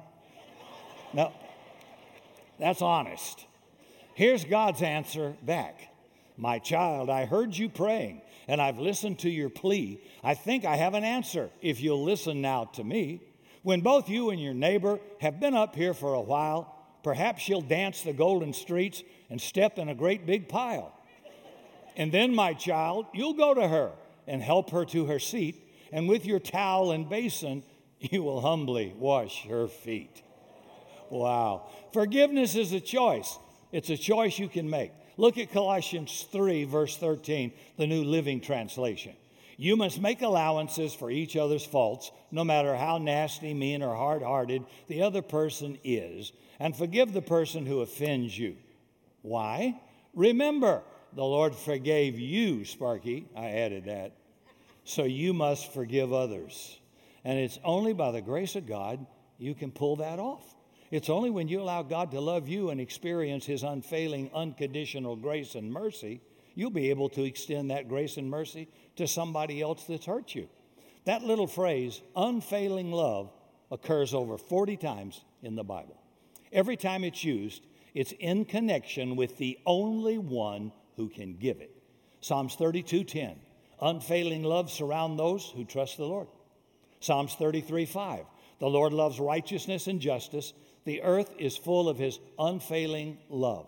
No, 1.12 1.32
that's 2.58 2.82
honest. 2.82 3.46
Here's 4.14 4.44
God's 4.44 4.82
answer 4.82 5.36
back 5.42 5.88
My 6.36 6.58
child, 6.58 7.10
I 7.10 7.24
heard 7.24 7.56
you 7.56 7.68
praying, 7.68 8.22
and 8.46 8.60
I've 8.60 8.78
listened 8.78 9.20
to 9.20 9.30
your 9.30 9.50
plea. 9.50 10.00
I 10.22 10.34
think 10.34 10.64
I 10.64 10.76
have 10.76 10.94
an 10.94 11.04
answer 11.04 11.50
if 11.62 11.80
you'll 11.80 12.04
listen 12.04 12.40
now 12.40 12.66
to 12.74 12.84
me. 12.84 13.22
When 13.62 13.80
both 13.80 14.08
you 14.08 14.30
and 14.30 14.40
your 14.40 14.54
neighbor 14.54 15.00
have 15.20 15.40
been 15.40 15.54
up 15.54 15.74
here 15.74 15.94
for 15.94 16.14
a 16.14 16.20
while, 16.20 16.76
perhaps 17.02 17.48
you'll 17.48 17.62
dance 17.62 18.02
the 18.02 18.12
golden 18.12 18.52
streets 18.52 19.02
and 19.30 19.40
step 19.40 19.78
in 19.78 19.88
a 19.88 19.94
great 19.94 20.26
big 20.26 20.48
pile. 20.48 20.92
And 21.96 22.10
then, 22.10 22.34
my 22.34 22.54
child, 22.54 23.06
you'll 23.14 23.34
go 23.34 23.54
to 23.54 23.66
her 23.66 23.92
and 24.26 24.42
help 24.42 24.70
her 24.70 24.84
to 24.86 25.06
her 25.06 25.18
seat, 25.18 25.56
and 25.92 26.08
with 26.08 26.26
your 26.26 26.40
towel 26.40 26.92
and 26.92 27.08
basin, 27.08 27.62
you 28.00 28.22
will 28.22 28.40
humbly 28.40 28.94
wash 28.96 29.44
her 29.46 29.68
feet. 29.68 30.22
Wow. 31.10 31.68
Forgiveness 31.92 32.56
is 32.56 32.72
a 32.72 32.80
choice, 32.80 33.38
it's 33.72 33.90
a 33.90 33.96
choice 33.96 34.38
you 34.38 34.48
can 34.48 34.68
make. 34.68 34.92
Look 35.16 35.38
at 35.38 35.52
Colossians 35.52 36.26
3, 36.32 36.64
verse 36.64 36.96
13, 36.96 37.52
the 37.76 37.86
New 37.86 38.02
Living 38.02 38.40
Translation. 38.40 39.14
You 39.56 39.76
must 39.76 40.00
make 40.00 40.22
allowances 40.22 40.92
for 40.92 41.10
each 41.10 41.36
other's 41.36 41.64
faults, 41.64 42.10
no 42.32 42.42
matter 42.42 42.74
how 42.74 42.98
nasty, 42.98 43.54
mean, 43.54 43.82
or 43.82 43.94
hard 43.94 44.22
hearted 44.22 44.64
the 44.88 45.02
other 45.02 45.22
person 45.22 45.78
is, 45.84 46.32
and 46.58 46.76
forgive 46.76 47.12
the 47.12 47.22
person 47.22 47.64
who 47.64 47.80
offends 47.80 48.36
you. 48.36 48.56
Why? 49.22 49.80
Remember, 50.14 50.82
the 51.14 51.24
Lord 51.24 51.54
forgave 51.54 52.18
you, 52.18 52.64
Sparky. 52.64 53.26
I 53.36 53.46
added 53.46 53.84
that. 53.86 54.12
So 54.84 55.04
you 55.04 55.32
must 55.32 55.72
forgive 55.72 56.12
others. 56.12 56.78
And 57.24 57.38
it's 57.38 57.58
only 57.64 57.92
by 57.92 58.10
the 58.10 58.20
grace 58.20 58.56
of 58.56 58.66
God 58.66 59.06
you 59.38 59.54
can 59.54 59.70
pull 59.70 59.96
that 59.96 60.18
off. 60.18 60.54
It's 60.90 61.08
only 61.08 61.30
when 61.30 61.48
you 61.48 61.60
allow 61.60 61.82
God 61.82 62.10
to 62.12 62.20
love 62.20 62.48
you 62.48 62.70
and 62.70 62.80
experience 62.80 63.46
His 63.46 63.62
unfailing, 63.62 64.30
unconditional 64.34 65.16
grace 65.16 65.54
and 65.54 65.72
mercy, 65.72 66.20
you'll 66.54 66.70
be 66.70 66.90
able 66.90 67.08
to 67.10 67.24
extend 67.24 67.70
that 67.70 67.88
grace 67.88 68.16
and 68.16 68.30
mercy 68.30 68.68
to 68.96 69.06
somebody 69.08 69.60
else 69.60 69.84
that's 69.84 70.06
hurt 70.06 70.34
you. 70.34 70.48
That 71.04 71.22
little 71.22 71.46
phrase, 71.46 72.00
unfailing 72.14 72.92
love, 72.92 73.32
occurs 73.70 74.14
over 74.14 74.38
40 74.38 74.76
times 74.76 75.22
in 75.42 75.56
the 75.56 75.64
Bible. 75.64 76.00
Every 76.52 76.76
time 76.76 77.02
it's 77.02 77.24
used, 77.24 77.62
it's 77.94 78.12
in 78.12 78.44
connection 78.44 79.16
with 79.16 79.36
the 79.38 79.58
only 79.66 80.18
one 80.18 80.72
who 80.96 81.08
can 81.08 81.36
give 81.36 81.60
it. 81.60 81.70
Psalms 82.20 82.56
32:10. 82.56 83.36
Unfailing 83.80 84.42
love 84.42 84.70
surround 84.70 85.18
those 85.18 85.50
who 85.50 85.64
trust 85.64 85.96
the 85.96 86.06
Lord. 86.06 86.28
Psalms 87.00 87.34
33:5. 87.34 88.26
The 88.60 88.70
Lord 88.70 88.92
loves 88.92 89.20
righteousness 89.20 89.88
and 89.88 90.00
justice. 90.00 90.52
The 90.84 91.02
earth 91.02 91.34
is 91.38 91.56
full 91.56 91.88
of 91.88 91.98
his 91.98 92.18
unfailing 92.38 93.18
love. 93.28 93.66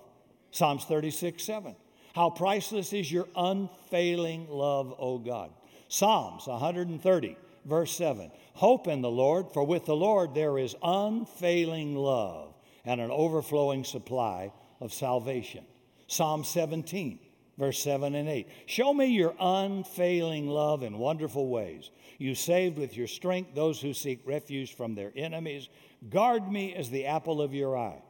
Psalms 0.51 0.85
36, 0.85 1.45
7. 1.45 1.77
How 2.15 2.31
priceless 2.31 2.93
is 2.95 3.13
your 3.13 3.29
unfailing 3.37 4.49
love, 4.49 4.95
O 4.99 5.19
God. 5.19 5.51
Psalms 5.89 6.47
130, 6.47 7.37
verse 7.67 7.95
7. 7.95 8.31
Hope 8.55 8.89
in 8.89 9.03
the 9.03 9.11
Lord, 9.11 9.53
for 9.53 9.65
with 9.65 9.85
the 9.85 9.97
Lord 9.97 10.35
there 10.35 10.59
is 10.59 10.75
unfailing 10.83 11.95
love 11.95 12.55
and 12.87 13.01
an 13.01 13.11
overflowing 13.11 13.85
supply 13.85 14.51
of 14.81 14.95
salvation. 14.95 15.67
Psalm 16.07 16.45
17, 16.45 17.19
verse 17.59 17.83
7 17.83 18.15
and 18.15 18.29
8. 18.29 18.49
Show 18.67 18.95
me 18.95 19.07
your 19.07 19.35
unfailing 19.41 20.49
love 20.49 20.83
in 20.83 20.99
wonderful 20.99 21.49
ways. 21.49 21.91
You 22.19 22.35
saved 22.35 22.79
with 22.79 22.97
your 22.97 23.07
strength 23.07 23.55
those 23.55 23.81
who 23.81 23.93
seek 23.93 24.21
refuge 24.25 24.75
from 24.77 24.95
their 24.95 25.13
enemies. 25.17 25.69
Guard 26.09 26.51
me 26.51 26.75
as 26.75 26.91
the 26.91 27.07
apple 27.07 27.43
of 27.43 27.55
your 27.55 27.77
eye. 27.77 28.03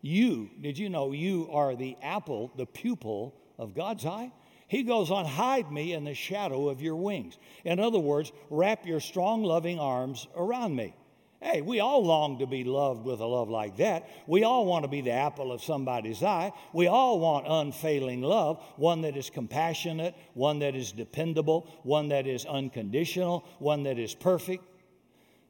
You, 0.00 0.50
did 0.60 0.78
you 0.78 0.88
know 0.88 1.12
you 1.12 1.48
are 1.50 1.74
the 1.74 1.96
apple, 2.02 2.52
the 2.56 2.66
pupil 2.66 3.34
of 3.58 3.74
God's 3.74 4.06
eye? 4.06 4.30
He 4.68 4.82
goes 4.82 5.10
on, 5.10 5.24
hide 5.24 5.72
me 5.72 5.94
in 5.94 6.04
the 6.04 6.14
shadow 6.14 6.68
of 6.68 6.82
your 6.82 6.96
wings. 6.96 7.38
In 7.64 7.80
other 7.80 7.98
words, 7.98 8.30
wrap 8.50 8.86
your 8.86 9.00
strong, 9.00 9.42
loving 9.42 9.80
arms 9.80 10.28
around 10.36 10.76
me. 10.76 10.94
Hey, 11.40 11.60
we 11.62 11.78
all 11.78 12.04
long 12.04 12.40
to 12.40 12.46
be 12.46 12.64
loved 12.64 13.04
with 13.04 13.20
a 13.20 13.26
love 13.26 13.48
like 13.48 13.76
that. 13.76 14.08
We 14.26 14.42
all 14.42 14.66
want 14.66 14.82
to 14.84 14.88
be 14.88 15.02
the 15.02 15.12
apple 15.12 15.52
of 15.52 15.62
somebody's 15.62 16.22
eye. 16.22 16.52
We 16.72 16.88
all 16.88 17.20
want 17.20 17.46
unfailing 17.48 18.22
love, 18.22 18.60
one 18.76 19.02
that 19.02 19.16
is 19.16 19.30
compassionate, 19.30 20.16
one 20.34 20.58
that 20.58 20.74
is 20.74 20.90
dependable, 20.90 21.70
one 21.84 22.08
that 22.08 22.26
is 22.26 22.44
unconditional, 22.44 23.46
one 23.60 23.84
that 23.84 24.00
is 24.00 24.16
perfect. 24.16 24.64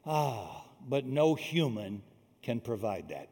Ah, 0.04 0.66
but 0.86 1.06
no 1.06 1.34
human 1.34 2.02
can 2.42 2.60
provide 2.60 3.08
that. 3.08 3.30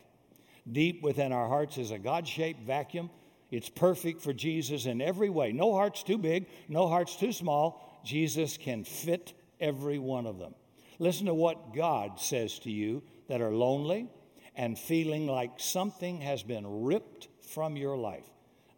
Deep 0.70 1.02
within 1.02 1.32
our 1.32 1.48
hearts 1.48 1.76
is 1.76 1.90
a 1.90 1.98
God 1.98 2.26
shaped 2.26 2.62
vacuum. 2.62 3.10
It's 3.50 3.68
perfect 3.68 4.22
for 4.22 4.32
Jesus 4.32 4.86
in 4.86 5.02
every 5.02 5.28
way. 5.28 5.52
No 5.52 5.74
heart's 5.74 6.02
too 6.02 6.18
big, 6.18 6.46
no 6.68 6.88
heart's 6.88 7.16
too 7.16 7.32
small. 7.32 8.00
Jesus 8.02 8.56
can 8.56 8.82
fit 8.82 9.34
every 9.60 9.98
one 9.98 10.26
of 10.26 10.38
them. 10.38 10.54
Listen 10.98 11.26
to 11.26 11.34
what 11.34 11.74
God 11.74 12.18
says 12.20 12.58
to 12.60 12.70
you 12.70 13.02
that 13.28 13.40
are 13.40 13.52
lonely 13.52 14.08
and 14.54 14.78
feeling 14.78 15.26
like 15.26 15.52
something 15.58 16.20
has 16.22 16.42
been 16.42 16.84
ripped 16.84 17.28
from 17.52 17.76
your 17.76 17.96
life. 17.96 18.24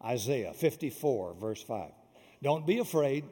Isaiah 0.05 0.53
54, 0.53 1.35
verse 1.35 1.63
5. 1.63 1.91
Don't 2.43 2.67
be 2.67 2.79
afraid, 2.79 3.25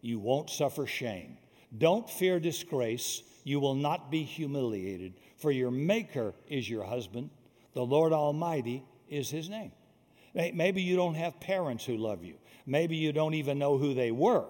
you 0.00 0.18
won't 0.18 0.50
suffer 0.50 0.86
shame. 0.86 1.38
Don't 1.76 2.08
fear 2.08 2.38
disgrace, 2.38 3.22
you 3.44 3.60
will 3.60 3.74
not 3.74 4.10
be 4.10 4.22
humiliated, 4.24 5.14
for 5.38 5.50
your 5.50 5.70
Maker 5.70 6.34
is 6.48 6.68
your 6.68 6.84
husband, 6.84 7.30
the 7.74 7.84
Lord 7.84 8.12
Almighty 8.12 8.84
is 9.08 9.30
his 9.30 9.48
name. 9.48 9.72
Maybe 10.34 10.82
you 10.82 10.96
don't 10.96 11.14
have 11.14 11.40
parents 11.40 11.84
who 11.84 11.96
love 11.96 12.24
you. 12.24 12.34
Maybe 12.66 12.96
you 12.96 13.12
don't 13.12 13.34
even 13.34 13.58
know 13.58 13.78
who 13.78 13.94
they 13.94 14.10
were. 14.10 14.46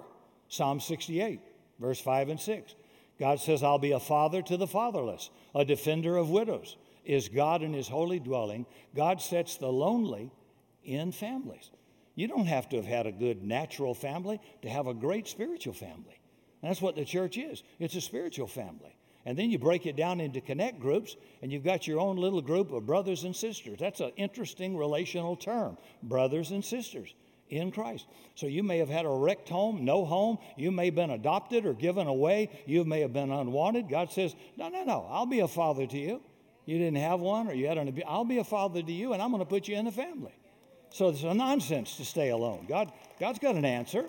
Psalm 0.48 0.81
68, 0.81 1.40
verse 1.81 2.00
5 2.00 2.28
and 2.28 2.40
6. 2.40 2.74
God 3.18 3.40
says, 3.40 3.62
I'll 3.62 3.79
be 3.79 3.92
a 3.92 4.01
father 4.01 4.42
to 4.42 4.57
the 4.57 4.66
fatherless, 4.66 5.31
a 5.55 5.64
defender 5.64 6.16
of 6.16 6.31
widows. 6.31 6.77
Is 7.05 7.29
God 7.29 7.62
in 7.62 7.72
his 7.72 7.88
holy 7.88 8.18
dwelling? 8.18 8.66
God 8.94 9.20
sets 9.20 9.57
the 9.57 9.68
lonely 9.68 10.33
in 10.85 11.12
families. 11.12 11.70
You 12.14 12.29
don't 12.29 12.46
have 12.46 12.68
to 12.70 12.77
have 12.77 12.87
had 12.87 13.07
a 13.07 13.12
good 13.12 13.42
natural 13.42 13.94
family 13.94 14.40
to 14.62 14.68
have 14.68 14.87
a 14.87 14.94
great 14.94 15.27
spiritual 15.27 15.72
family. 15.72 16.20
And 16.61 16.70
that's 16.70 16.83
what 16.83 16.96
the 16.96 17.05
church 17.05 17.38
is 17.38 17.62
it's 17.79 17.94
a 17.94 18.01
spiritual 18.01 18.46
family. 18.46 18.96
And 19.25 19.38
then 19.38 19.51
you 19.51 19.59
break 19.59 19.87
it 19.87 19.94
down 19.94 20.20
into 20.20 20.40
connect 20.40 20.81
groups, 20.81 21.14
and 21.42 21.53
you've 21.53 21.62
got 21.62 21.87
your 21.87 22.01
own 22.01 22.16
little 22.16 22.42
group 22.42 22.72
of 22.72 22.87
brothers 22.87 23.22
and 23.22 23.37
sisters. 23.37 23.79
That's 23.79 24.01
an 24.01 24.11
interesting 24.16 24.77
relational 24.77 25.37
term 25.37 25.79
brothers 26.03 26.51
and 26.51 26.64
sisters 26.64 27.14
in 27.52 27.70
Christ. 27.70 28.06
So 28.34 28.46
you 28.46 28.62
may 28.62 28.78
have 28.78 28.88
had 28.88 29.04
a 29.04 29.10
wrecked 29.10 29.48
home, 29.48 29.84
no 29.84 30.04
home. 30.04 30.38
You 30.56 30.70
may 30.70 30.86
have 30.86 30.94
been 30.94 31.10
adopted 31.10 31.66
or 31.66 31.74
given 31.74 32.06
away. 32.06 32.50
You 32.66 32.84
may 32.84 33.00
have 33.00 33.12
been 33.12 33.30
unwanted. 33.30 33.88
God 33.88 34.10
says, 34.10 34.34
No, 34.56 34.68
no, 34.68 34.84
no, 34.84 35.06
I'll 35.10 35.26
be 35.26 35.40
a 35.40 35.48
father 35.48 35.86
to 35.86 35.98
you. 35.98 36.22
You 36.64 36.78
didn't 36.78 36.96
have 36.96 37.20
one 37.20 37.48
or 37.48 37.54
you 37.54 37.68
had 37.68 37.78
an 37.78 38.02
I'll 38.06 38.24
be 38.24 38.38
a 38.38 38.44
father 38.44 38.82
to 38.82 38.92
you 38.92 39.12
and 39.12 39.22
I'm 39.22 39.30
going 39.30 39.42
to 39.42 39.48
put 39.48 39.68
you 39.68 39.76
in 39.76 39.84
the 39.84 39.92
family. 39.92 40.34
So 40.90 41.08
it's 41.08 41.22
a 41.22 41.34
nonsense 41.34 41.96
to 41.96 42.04
stay 42.04 42.30
alone. 42.30 42.66
God, 42.68 42.92
God's 43.18 43.38
got 43.38 43.54
an 43.54 43.64
answer. 43.64 44.04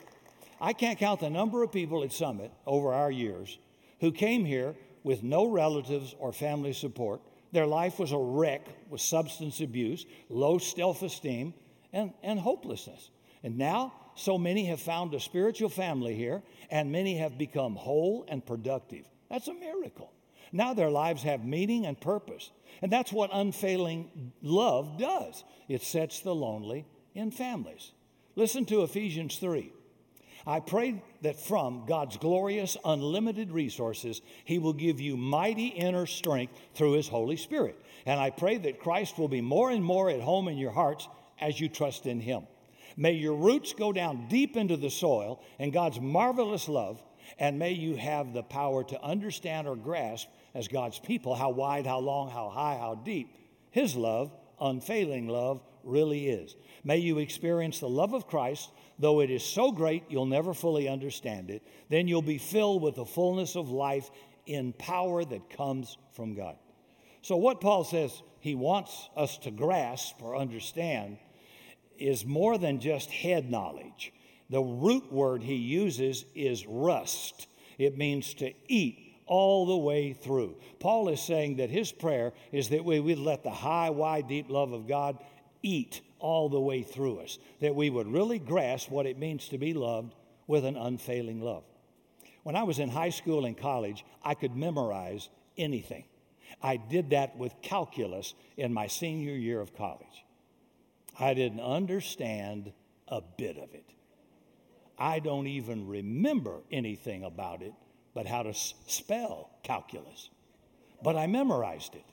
I 0.62 0.74
can't 0.74 0.98
count 0.98 1.20
the 1.20 1.30
number 1.30 1.64
of 1.64 1.72
people 1.72 2.04
at 2.04 2.14
Summit 2.14 2.52
over 2.66 2.94
our 2.94 3.12
years 3.12 3.58
who 4.00 4.12
came 4.12 4.46
here 4.46 4.76
with 5.04 5.24
no 5.24 5.48
relatives 5.48 6.16
or 6.20 6.32
family 6.32 6.74
support. 6.74 7.22
Their 7.52 7.68
life 7.68 8.00
was 8.00 8.12
a 8.12 8.18
wreck 8.18 8.66
with 8.90 9.02
substance 9.02 9.60
abuse, 9.60 10.06
low 10.30 10.58
self 10.58 11.02
esteem, 11.02 11.54
and, 11.94 12.14
and 12.24 12.40
hopelessness. 12.40 13.12
And 13.44 13.58
now, 13.58 13.94
so 14.16 14.38
many 14.38 14.66
have 14.66 14.80
found 14.80 15.14
a 15.14 15.20
spiritual 15.20 15.70
family 15.70 16.16
here, 16.16 16.44
and 16.70 16.92
many 16.92 17.18
have 17.18 17.38
become 17.38 17.76
whole 17.76 18.26
and 18.28 18.46
productive. 18.46 19.06
That's 19.30 19.48
a 19.48 19.54
miracle. 19.54 20.12
Now 20.52 20.74
their 20.74 20.92
lives 20.92 21.24
have 21.24 21.44
meaning 21.44 21.86
and 21.86 22.00
purpose. 22.00 22.52
And 22.82 22.92
that's 22.92 23.12
what 23.12 23.32
unfailing 23.34 24.32
love 24.42 24.98
does 24.98 25.44
it 25.68 25.82
sets 25.82 26.20
the 26.20 26.36
lonely 26.36 26.86
in 27.16 27.32
families. 27.32 27.92
Listen 28.36 28.66
to 28.66 28.84
Ephesians 28.84 29.38
3. 29.38 29.72
I 30.46 30.60
pray 30.60 31.02
that 31.22 31.40
from 31.40 31.86
God's 31.86 32.18
glorious, 32.18 32.76
unlimited 32.84 33.52
resources, 33.52 34.22
He 34.44 34.60
will 34.60 34.74
give 34.74 35.00
you 35.00 35.16
mighty 35.16 35.68
inner 35.68 36.06
strength 36.06 36.54
through 36.76 36.94
His 36.94 37.08
Holy 37.08 37.38
Spirit. 37.38 37.82
And 38.06 38.20
I 38.20 38.30
pray 38.30 38.58
that 38.58 38.80
Christ 38.80 39.18
will 39.18 39.30
be 39.30 39.42
more 39.42 39.72
and 39.72 39.84
more 39.84 40.10
at 40.10 40.20
home 40.20 40.48
in 40.50 40.58
your 40.58 40.72
hearts 40.72 41.08
as 41.40 41.60
you 41.60 41.70
trust 41.70 42.06
in 42.06 42.20
Him. 42.20 42.46
May 42.96 43.14
your 43.14 43.36
roots 43.36 43.74
go 43.74 43.92
down 43.92 44.28
deep 44.28 44.56
into 44.56 44.78
the 44.78 44.90
soil 44.90 45.42
and 45.60 45.74
God's 45.74 46.00
marvelous 46.00 46.68
love, 46.68 47.02
and 47.40 47.58
may 47.58 47.72
you 47.72 47.96
have 47.96 48.34
the 48.34 48.44
power 48.44 48.84
to 48.86 49.02
understand 49.02 49.68
or 49.68 49.76
grasp 49.76 50.28
as 50.54 50.68
God's 50.68 51.00
people 51.00 51.36
how 51.36 51.50
wide, 51.50 51.86
how 51.86 52.00
long, 52.00 52.30
how 52.30 52.50
high, 52.50 52.78
how 52.80 52.96
deep 52.96 53.36
His 53.72 53.96
love, 53.96 54.32
unfailing 54.60 55.28
love, 55.28 55.62
really 55.84 56.28
is. 56.28 56.56
May 56.84 56.98
you 56.98 57.20
experience 57.20 57.80
the 57.80 57.90
love 57.90 58.14
of 58.14 58.28
Christ 58.28 58.70
though 59.00 59.22
it 59.22 59.30
is 59.30 59.44
so 59.44 59.72
great 59.72 60.04
you'll 60.10 60.26
never 60.26 60.54
fully 60.54 60.88
understand 60.88 61.50
it, 61.50 61.62
then 61.90 62.08
you'll 62.08 62.22
be 62.22 62.38
filled 62.38 62.82
with 62.82 62.96
the 62.96 63.06
fullness 63.06 63.56
of 63.56 63.70
life 63.70 64.10
in 64.46 64.74
power 64.74 65.24
that 65.24 65.50
comes 65.50 65.98
from 66.12 66.36
God. 66.36 66.56
So, 67.22 67.38
what 67.38 67.62
Paul 67.62 67.84
says 67.84 68.22
he 68.40 68.56
wants 68.56 69.10
us 69.16 69.38
to 69.40 69.52
grasp 69.52 70.22
or 70.22 70.36
understand 70.36 71.18
is 71.98 72.26
more 72.26 72.58
than 72.58 72.80
just 72.80 73.10
head 73.12 73.50
knowledge. 73.50 74.14
The 74.50 74.62
root 74.62 75.12
word 75.12 75.44
he 75.44 75.56
uses 75.56 76.26
is 76.36 76.66
rust, 76.68 77.48
it 77.78 77.98
means 77.98 78.34
to 78.36 78.54
eat 78.68 79.00
all 79.26 79.66
the 79.66 79.78
way 79.78 80.14
through. 80.14 80.56
Paul 80.80 81.10
is 81.10 81.22
saying 81.22 81.58
that 81.58 81.70
his 81.70 81.92
prayer 81.92 82.34
is 82.52 82.70
that 82.70 82.86
we 82.86 83.00
would 83.00 83.20
let 83.20 83.44
the 83.44 83.52
high, 83.52 83.90
wide, 83.90 84.28
deep 84.28 84.50
love 84.50 84.74
of 84.74 84.88
God 84.88 85.18
eat 85.62 86.02
all 86.20 86.50
the 86.50 86.60
way 86.60 86.84
through 86.84 87.20
us, 87.20 87.38
that 87.62 87.76
we 87.76 87.90
would 87.90 88.08
really 88.08 88.40
grasp 88.40 88.90
what 88.90 89.06
it 89.06 89.18
means 89.18 89.50
to 89.50 89.58
be 89.58 89.74
loved 89.74 90.14
with 90.46 90.66
an 90.66 90.76
unfailing 90.76 91.42
love. 91.42 91.64
When 92.44 92.56
I 92.56 92.64
was 92.64 92.80
in 92.80 92.90
high 92.90 93.10
school 93.10 93.46
and 93.46 93.58
college, 93.58 94.06
I 94.24 94.34
could 94.34 94.56
memorize 94.56 95.30
anything. 95.58 96.04
I 96.62 96.78
did 96.78 97.12
that 97.12 97.38
with 97.38 97.62
calculus 97.62 98.34
in 98.58 98.74
my 98.74 98.88
senior 98.88 99.34
year 99.34 99.60
of 99.60 99.76
college. 99.76 100.23
I 101.20 101.34
didn't 101.34 101.62
understand 101.62 102.72
a 103.08 103.22
bit 103.22 103.58
of 103.58 103.74
it. 103.74 103.86
I 104.98 105.20
don't 105.20 105.48
even 105.48 105.88
remember 105.88 106.62
anything 106.72 107.24
about 107.24 107.62
it 107.62 107.74
but 108.14 108.28
how 108.28 108.44
to 108.44 108.54
spell 108.54 109.50
calculus. 109.64 110.30
But 111.02 111.16
I 111.16 111.28
memorized 111.28 111.96
it. 111.96 112.06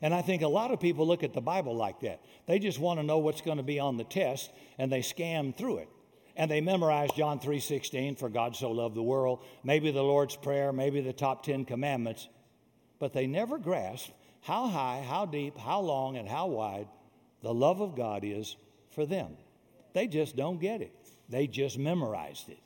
And 0.00 0.14
I 0.14 0.22
think 0.22 0.42
a 0.42 0.48
lot 0.48 0.70
of 0.70 0.78
people 0.78 1.06
look 1.06 1.24
at 1.24 1.32
the 1.32 1.40
Bible 1.40 1.74
like 1.74 2.00
that. 2.00 2.20
They 2.46 2.58
just 2.58 2.78
want 2.78 3.00
to 3.00 3.06
know 3.06 3.18
what's 3.18 3.40
going 3.40 3.56
to 3.56 3.64
be 3.64 3.80
on 3.80 3.96
the 3.96 4.04
test 4.04 4.50
and 4.78 4.92
they 4.92 5.02
scan 5.02 5.52
through 5.52 5.78
it. 5.78 5.88
And 6.36 6.48
they 6.48 6.60
memorize 6.60 7.10
John 7.16 7.40
3:16 7.40 8.16
for 8.16 8.28
God 8.28 8.54
so 8.54 8.70
loved 8.70 8.94
the 8.94 9.02
world, 9.02 9.44
maybe 9.64 9.90
the 9.90 10.04
Lord's 10.04 10.36
prayer, 10.36 10.72
maybe 10.72 11.00
the 11.00 11.12
top 11.12 11.42
10 11.42 11.64
commandments, 11.64 12.28
but 13.00 13.12
they 13.12 13.26
never 13.26 13.58
grasp 13.58 14.10
how 14.42 14.68
high, 14.68 15.04
how 15.06 15.26
deep, 15.26 15.58
how 15.58 15.80
long 15.80 16.16
and 16.16 16.28
how 16.28 16.46
wide 16.46 16.86
the 17.42 17.54
love 17.54 17.80
of 17.80 17.96
God 17.96 18.22
is 18.24 18.56
for 18.90 19.06
them. 19.06 19.36
They 19.92 20.06
just 20.06 20.36
don't 20.36 20.60
get 20.60 20.80
it. 20.80 20.94
They 21.28 21.46
just 21.46 21.78
memorized 21.78 22.48
it. 22.48 22.60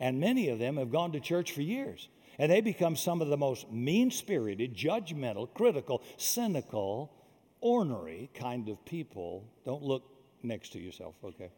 And 0.00 0.20
many 0.20 0.48
of 0.48 0.58
them 0.58 0.76
have 0.76 0.90
gone 0.90 1.12
to 1.12 1.20
church 1.20 1.52
for 1.52 1.62
years. 1.62 2.08
And 2.38 2.50
they 2.50 2.60
become 2.60 2.96
some 2.96 3.20
of 3.20 3.28
the 3.28 3.36
most 3.36 3.70
mean 3.70 4.10
spirited, 4.10 4.74
judgmental, 4.74 5.52
critical, 5.52 6.02
cynical, 6.16 7.12
ornery 7.60 8.30
kind 8.34 8.68
of 8.68 8.84
people. 8.84 9.44
Don't 9.64 9.82
look 9.82 10.02
next 10.42 10.70
to 10.70 10.80
yourself, 10.80 11.14
okay? 11.22 11.50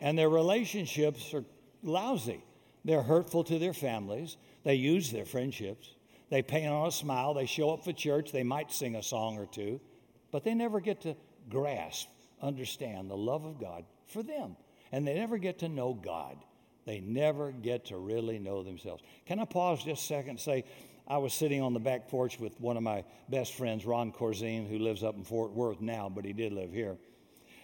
And 0.00 0.18
their 0.18 0.28
relationships 0.28 1.32
are 1.32 1.44
lousy. 1.82 2.44
They're 2.84 3.02
hurtful 3.02 3.44
to 3.44 3.58
their 3.58 3.72
families. 3.72 4.36
They 4.64 4.74
use 4.74 5.10
their 5.10 5.24
friendships. 5.24 5.94
They 6.30 6.42
paint 6.42 6.68
on 6.72 6.88
a 6.88 6.92
smile. 6.92 7.34
They 7.34 7.46
show 7.46 7.70
up 7.70 7.84
for 7.84 7.92
church. 7.92 8.32
They 8.32 8.42
might 8.42 8.72
sing 8.72 8.96
a 8.96 9.02
song 9.02 9.38
or 9.38 9.46
two, 9.46 9.80
but 10.30 10.44
they 10.44 10.54
never 10.54 10.80
get 10.80 11.00
to 11.02 11.16
grasp, 11.48 12.08
understand 12.40 13.10
the 13.10 13.16
love 13.16 13.44
of 13.44 13.60
God 13.60 13.84
for 14.06 14.22
them. 14.22 14.56
And 14.92 15.06
they 15.06 15.14
never 15.14 15.38
get 15.38 15.60
to 15.60 15.68
know 15.68 15.94
God. 15.94 16.36
They 16.84 17.00
never 17.00 17.50
get 17.50 17.86
to 17.86 17.96
really 17.96 18.38
know 18.38 18.62
themselves. 18.62 19.02
Can 19.26 19.40
I 19.40 19.44
pause 19.44 19.82
just 19.82 20.04
a 20.04 20.06
second 20.06 20.30
and 20.30 20.40
say, 20.40 20.64
I 21.08 21.18
was 21.18 21.34
sitting 21.34 21.62
on 21.62 21.72
the 21.72 21.80
back 21.80 22.08
porch 22.08 22.38
with 22.38 22.60
one 22.60 22.76
of 22.76 22.82
my 22.82 23.04
best 23.28 23.54
friends, 23.54 23.84
Ron 23.84 24.12
Corzine, 24.12 24.68
who 24.68 24.78
lives 24.78 25.02
up 25.02 25.16
in 25.16 25.24
Fort 25.24 25.52
Worth 25.52 25.80
now, 25.80 26.08
but 26.08 26.24
he 26.24 26.32
did 26.32 26.52
live 26.52 26.72
here. 26.72 26.96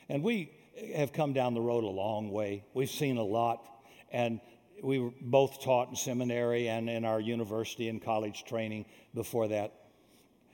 And 0.08 0.22
we 0.22 0.52
have 0.94 1.12
come 1.12 1.32
down 1.32 1.54
the 1.54 1.60
road 1.60 1.84
a 1.84 1.88
long 1.88 2.30
way. 2.30 2.64
We've 2.74 2.90
seen 2.90 3.16
a 3.16 3.22
lot. 3.22 3.68
And 4.10 4.40
we 4.82 4.98
were 4.98 5.12
both 5.20 5.62
taught 5.62 5.88
in 5.88 5.96
seminary 5.96 6.68
and 6.68 6.90
in 6.90 7.04
our 7.04 7.20
university 7.20 7.88
and 7.88 8.02
college 8.02 8.44
training 8.44 8.86
before 9.14 9.48
that. 9.48 9.72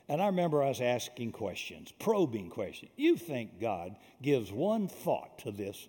And 0.09 0.21
I 0.21 0.25
remember 0.25 0.63
us 0.63 0.81
asking 0.81 1.31
questions, 1.31 1.93
probing 1.99 2.49
questions. 2.49 2.91
You 2.97 3.15
think 3.15 3.61
God 3.61 3.95
gives 4.21 4.51
one 4.51 4.87
thought 4.87 5.39
to 5.39 5.51
this? 5.51 5.87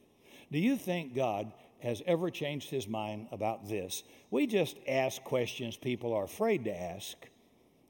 Do 0.53 0.59
you 0.59 0.77
think 0.77 1.15
God 1.15 1.53
has 1.81 2.03
ever 2.07 2.31
changed 2.31 2.71
his 2.71 2.87
mind 2.87 3.27
about 3.33 3.69
this. 3.69 4.03
We 4.31 4.47
just 4.47 4.77
ask 4.87 5.23
questions 5.25 5.77
people 5.77 6.13
are 6.13 6.25
afraid 6.25 6.65
to 6.65 6.81
ask 6.81 7.17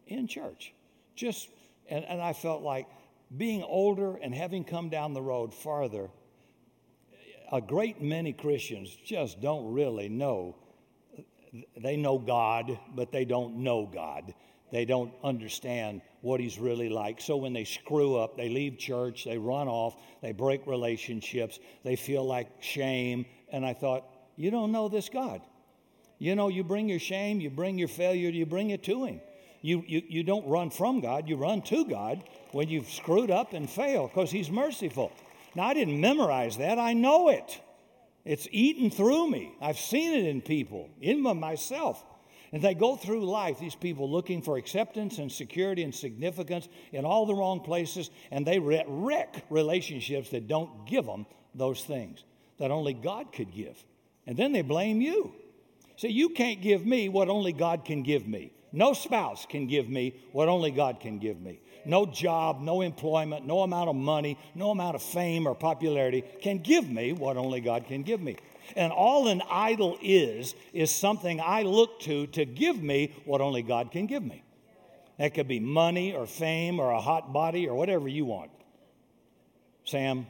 in 0.07 0.27
church. 0.27 0.73
Just, 1.15 1.49
and, 1.89 2.05
and 2.05 2.21
I 2.23 2.33
felt 2.33 2.63
like 2.63 2.87
being 3.37 3.63
older 3.63 4.17
and 4.17 4.35
having 4.35 4.65
come 4.65 4.89
down 4.89 5.13
the 5.13 5.23
road 5.23 5.53
farther, 5.53 6.09
a 7.53 7.61
great 7.61 8.01
many 8.01 8.33
Christians 8.33 8.97
just 9.05 9.41
don't 9.41 9.73
really 9.73 10.09
know. 10.09 10.57
They 11.77 11.97
know 11.97 12.19
God, 12.19 12.79
but 12.95 13.11
they 13.11 13.25
don't 13.25 13.57
know 13.57 13.91
God. 13.93 14.35
They 14.71 14.85
don't 14.85 15.13
understand 15.25 16.01
what 16.21 16.41
He's 16.41 16.59
really 16.59 16.89
like. 16.89 17.21
So 17.21 17.37
when 17.37 17.53
they 17.53 17.65
screw 17.65 18.17
up, 18.17 18.37
they 18.37 18.49
leave 18.49 18.79
church, 18.79 19.25
they 19.25 19.39
run 19.39 19.69
off, 19.69 19.97
they 20.23 20.33
break 20.33 20.67
relationships, 20.67 21.59
they 21.85 21.97
feel 21.97 22.25
like 22.25 22.49
shame 22.61 23.27
and 23.53 23.67
I 23.67 23.75
thought, 23.75 24.05
you 24.37 24.51
don't 24.51 24.73
know 24.73 24.89
this 24.89 25.09
God. 25.09 25.43
You 26.19 26.35
know, 26.35 26.49
you 26.49 26.63
bring 26.65 26.89
your 26.89 26.99
shame, 26.99 27.41
you 27.41 27.51
bring 27.51 27.79
your 27.79 27.89
failure, 27.89 28.31
you 28.31 28.47
bring 28.47 28.71
it 28.71 28.83
to 28.85 29.05
Him. 29.05 29.21
You, 29.63 29.85
you, 29.87 30.03
you 30.09 30.23
don't 30.23 30.47
run 30.47 30.71
from 30.71 31.01
God, 31.01 31.29
you 31.29 31.37
run 31.37 31.63
to 31.63 31.85
God 31.85 32.25
when 32.53 32.69
you've 32.69 32.89
screwed 32.89 33.31
up 33.31 33.53
and 33.53 33.69
failed 33.69 34.11
because 34.11 34.31
He's 34.31 34.51
merciful. 34.51 35.13
Now, 35.55 35.65
I 35.65 35.75
didn't 35.75 36.01
memorize 36.01 36.59
that, 36.59 36.79
I 36.79 36.93
know 36.93 37.29
it. 37.29 37.61
It's 38.25 38.47
eaten 38.51 38.91
through 38.91 39.31
me. 39.31 39.55
I've 39.61 39.79
seen 39.79 40.13
it 40.15 40.27
in 40.27 40.43
people, 40.43 40.91
in 41.01 41.23
myself. 41.23 42.05
And 42.53 42.63
they 42.63 42.75
go 42.75 42.97
through 42.97 43.25
life, 43.27 43.61
these 43.61 43.77
people 43.77 44.11
looking 44.11 44.43
for 44.43 44.57
acceptance 44.57 45.19
and 45.19 45.31
security 45.31 45.85
and 45.85 45.95
significance 45.95 46.69
in 46.93 47.05
all 47.05 47.27
the 47.27 47.35
wrong 47.35 47.61
places, 47.61 48.11
and 48.31 48.45
they 48.45 48.59
wreck 48.59 49.45
relationships 49.51 50.31
that 50.31 50.49
don't 50.49 50.87
give 50.87 51.07
them 51.07 51.27
those 51.55 51.85
things 51.85 52.25
that 52.59 52.71
only 52.71 52.93
God 52.93 53.33
could 53.33 53.53
give. 53.53 53.83
And 54.27 54.37
then 54.37 54.53
they 54.53 54.63
blame 54.63 55.01
you. 55.01 55.33
Say, 55.97 56.09
you 56.09 56.31
can't 56.31 56.61
give 56.61 56.85
me 56.85 57.09
what 57.09 57.29
only 57.29 57.53
God 57.53 57.85
can 57.85 58.03
give 58.03 58.27
me. 58.27 58.53
No 58.73 58.93
spouse 58.93 59.47
can 59.47 59.67
give 59.67 59.89
me 59.89 60.15
what 60.33 60.49
only 60.49 60.71
God 60.71 61.01
can 61.01 61.19
give 61.19 61.41
me. 61.41 61.61
No 61.85 62.07
job, 62.07 62.61
no 62.61 62.83
employment, 62.83 63.47
no 63.47 63.61
amount 63.61 63.89
of 63.89 63.97
money, 63.97 64.39
no 64.55 64.71
amount 64.71 64.95
of 64.95 65.03
fame 65.03 65.47
or 65.47 65.55
popularity 65.55 66.23
can 66.41 66.59
give 66.59 66.89
me 66.89 67.13
what 67.13 67.37
only 67.37 67.61
God 67.61 67.87
can 67.87 68.03
give 68.03 68.21
me. 68.21 68.37
And 68.77 68.93
all 68.93 69.29
an 69.29 69.43
idol 69.51 69.99
is, 70.03 70.55
is 70.73 70.91
something 70.91 71.41
I 71.41 71.63
look 71.63 72.01
to 72.01 72.27
to 72.29 72.45
give 72.45 72.83
me 72.83 73.15
what 73.25 73.41
only 73.41 73.63
God 73.63 73.91
can 73.91 74.07
give 74.07 74.23
me. 74.23 74.43
That 75.19 75.35
could 75.35 75.49
be 75.49 75.61
money 75.61 76.15
or 76.15 76.27
fame 76.27 76.81
or 76.81 76.93
a 76.93 77.01
hot 77.01 77.33
body 77.33 77.69
or 77.69 77.75
whatever 77.75 78.09
you 78.09 78.25
want. 78.25 78.51
Sam, 79.85 80.27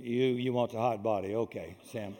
you, 0.00 0.24
you 0.24 0.52
want 0.52 0.72
the 0.72 0.78
hot 0.78 1.02
body. 1.02 1.34
Okay, 1.34 1.76
Sam. 1.92 2.16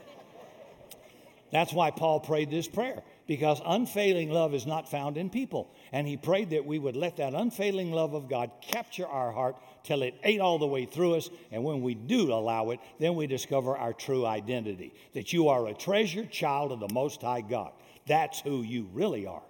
That's 1.53 1.73
why 1.73 1.91
Paul 1.91 2.21
prayed 2.21 2.51
this 2.51 2.69
prayer, 2.69 3.03
because 3.27 3.61
unfailing 3.65 4.31
love 4.31 4.53
is 4.53 4.67
not 4.67 4.91
found 4.91 5.17
in 5.17 5.31
people. 5.31 5.73
And 5.93 6.07
he 6.07 6.17
prayed 6.17 6.51
that 6.51 6.67
we 6.67 6.79
would 6.79 6.97
let 6.97 7.17
that 7.17 7.35
unfailing 7.35 7.93
love 7.93 8.15
of 8.15 8.29
God 8.29 8.51
capture 8.61 9.07
our 9.07 9.33
heart 9.33 9.57
till 9.87 10.03
it 10.03 10.15
ate 10.25 10.41
all 10.41 10.59
the 10.59 10.67
way 10.67 10.85
through 10.85 11.15
us. 11.15 11.31
And 11.53 11.65
when 11.65 11.81
we 11.81 11.95
do 11.95 12.33
allow 12.33 12.71
it, 12.71 12.81
then 12.99 13.15
we 13.15 13.27
discover 13.27 13.77
our 13.77 13.93
true 13.93 14.27
identity 14.27 14.93
that 15.15 15.33
you 15.33 15.49
are 15.49 15.67
a 15.69 15.75
treasured 15.75 16.31
child 16.31 16.73
of 16.73 16.81
the 16.81 16.93
Most 16.93 17.23
High 17.23 17.41
God. 17.41 17.73
That's 18.07 18.41
who 18.41 18.63
you 18.63 18.89
really 18.93 19.27
are. 19.27 19.43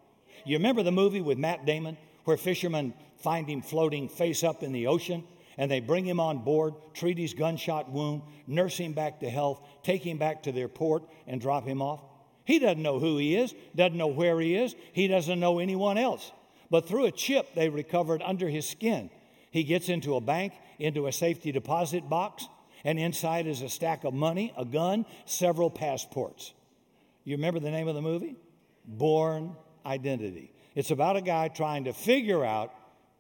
You 0.45 0.59
remember 0.59 0.83
the 0.83 0.93
movie 0.93 1.23
with 1.23 1.39
Matt 1.39 1.65
Damon 1.65 1.97
where 2.25 2.37
fishermen 2.37 2.93
find 3.17 3.49
him 3.49 3.63
floating 3.63 4.09
face 4.09 4.45
up 4.45 4.63
in 4.63 4.73
the 4.73 4.87
ocean, 4.87 5.25
and 5.57 5.71
they 5.71 5.81
bring 5.81 6.05
him 6.05 6.21
on 6.21 6.39
board, 6.39 6.75
treat 6.93 7.17
his 7.17 7.33
gunshot 7.33 7.91
wound, 7.91 8.23
nurse 8.47 8.77
him 8.77 8.93
back 8.93 9.21
to 9.21 9.31
health, 9.31 9.61
take 9.83 10.03
him 10.03 10.19
back 10.19 10.43
to 10.43 10.53
their 10.53 10.69
port, 10.69 11.05
and 11.27 11.41
drop 11.41 11.65
him 11.65 11.81
off? 11.81 12.01
He 12.45 12.59
doesn't 12.59 12.83
know 12.83 12.99
who 12.99 13.17
he 13.17 13.37
is, 13.37 13.55
doesn't 13.75 13.97
know 13.97 14.07
where 14.07 14.39
he 14.39 14.55
is, 14.55 14.77
he 14.93 15.09
doesn't 15.09 15.41
know 15.41 15.59
anyone 15.59 15.99
else. 15.99 16.31
But 16.71 16.87
through 16.87 17.07
a 17.07 17.13
chip 17.13 17.55
they 17.55 17.69
recovered 17.69 18.23
under 18.23 18.49
his 18.49 18.69
skin, 18.69 19.11
he 19.57 19.65
gets 19.65 19.89
into 19.89 20.17
a 20.17 20.21
bank, 20.21 20.53
into 20.79 21.07
a 21.07 21.13
safety 21.13 21.51
deposit 21.51 22.11
box, 22.11 22.47
and 22.85 22.99
inside 22.99 23.47
is 23.47 23.63
a 23.63 23.71
stack 23.71 24.05
of 24.05 24.13
money, 24.13 24.53
a 24.55 24.67
gun, 24.67 25.07
several 25.25 25.71
passports. 25.71 26.53
You 27.25 27.37
remember 27.37 27.59
the 27.59 27.71
name 27.71 27.89
of 27.89 27.95
the 27.95 28.03
movie? 28.03 28.37
Bourne 28.85 29.57
Identity. 29.87 30.53
It's 30.75 30.91
about 30.91 31.17
a 31.17 31.23
guy 31.23 31.49
trying 31.49 31.85
to 31.85 31.95
figure 31.95 32.45
out 32.45 32.71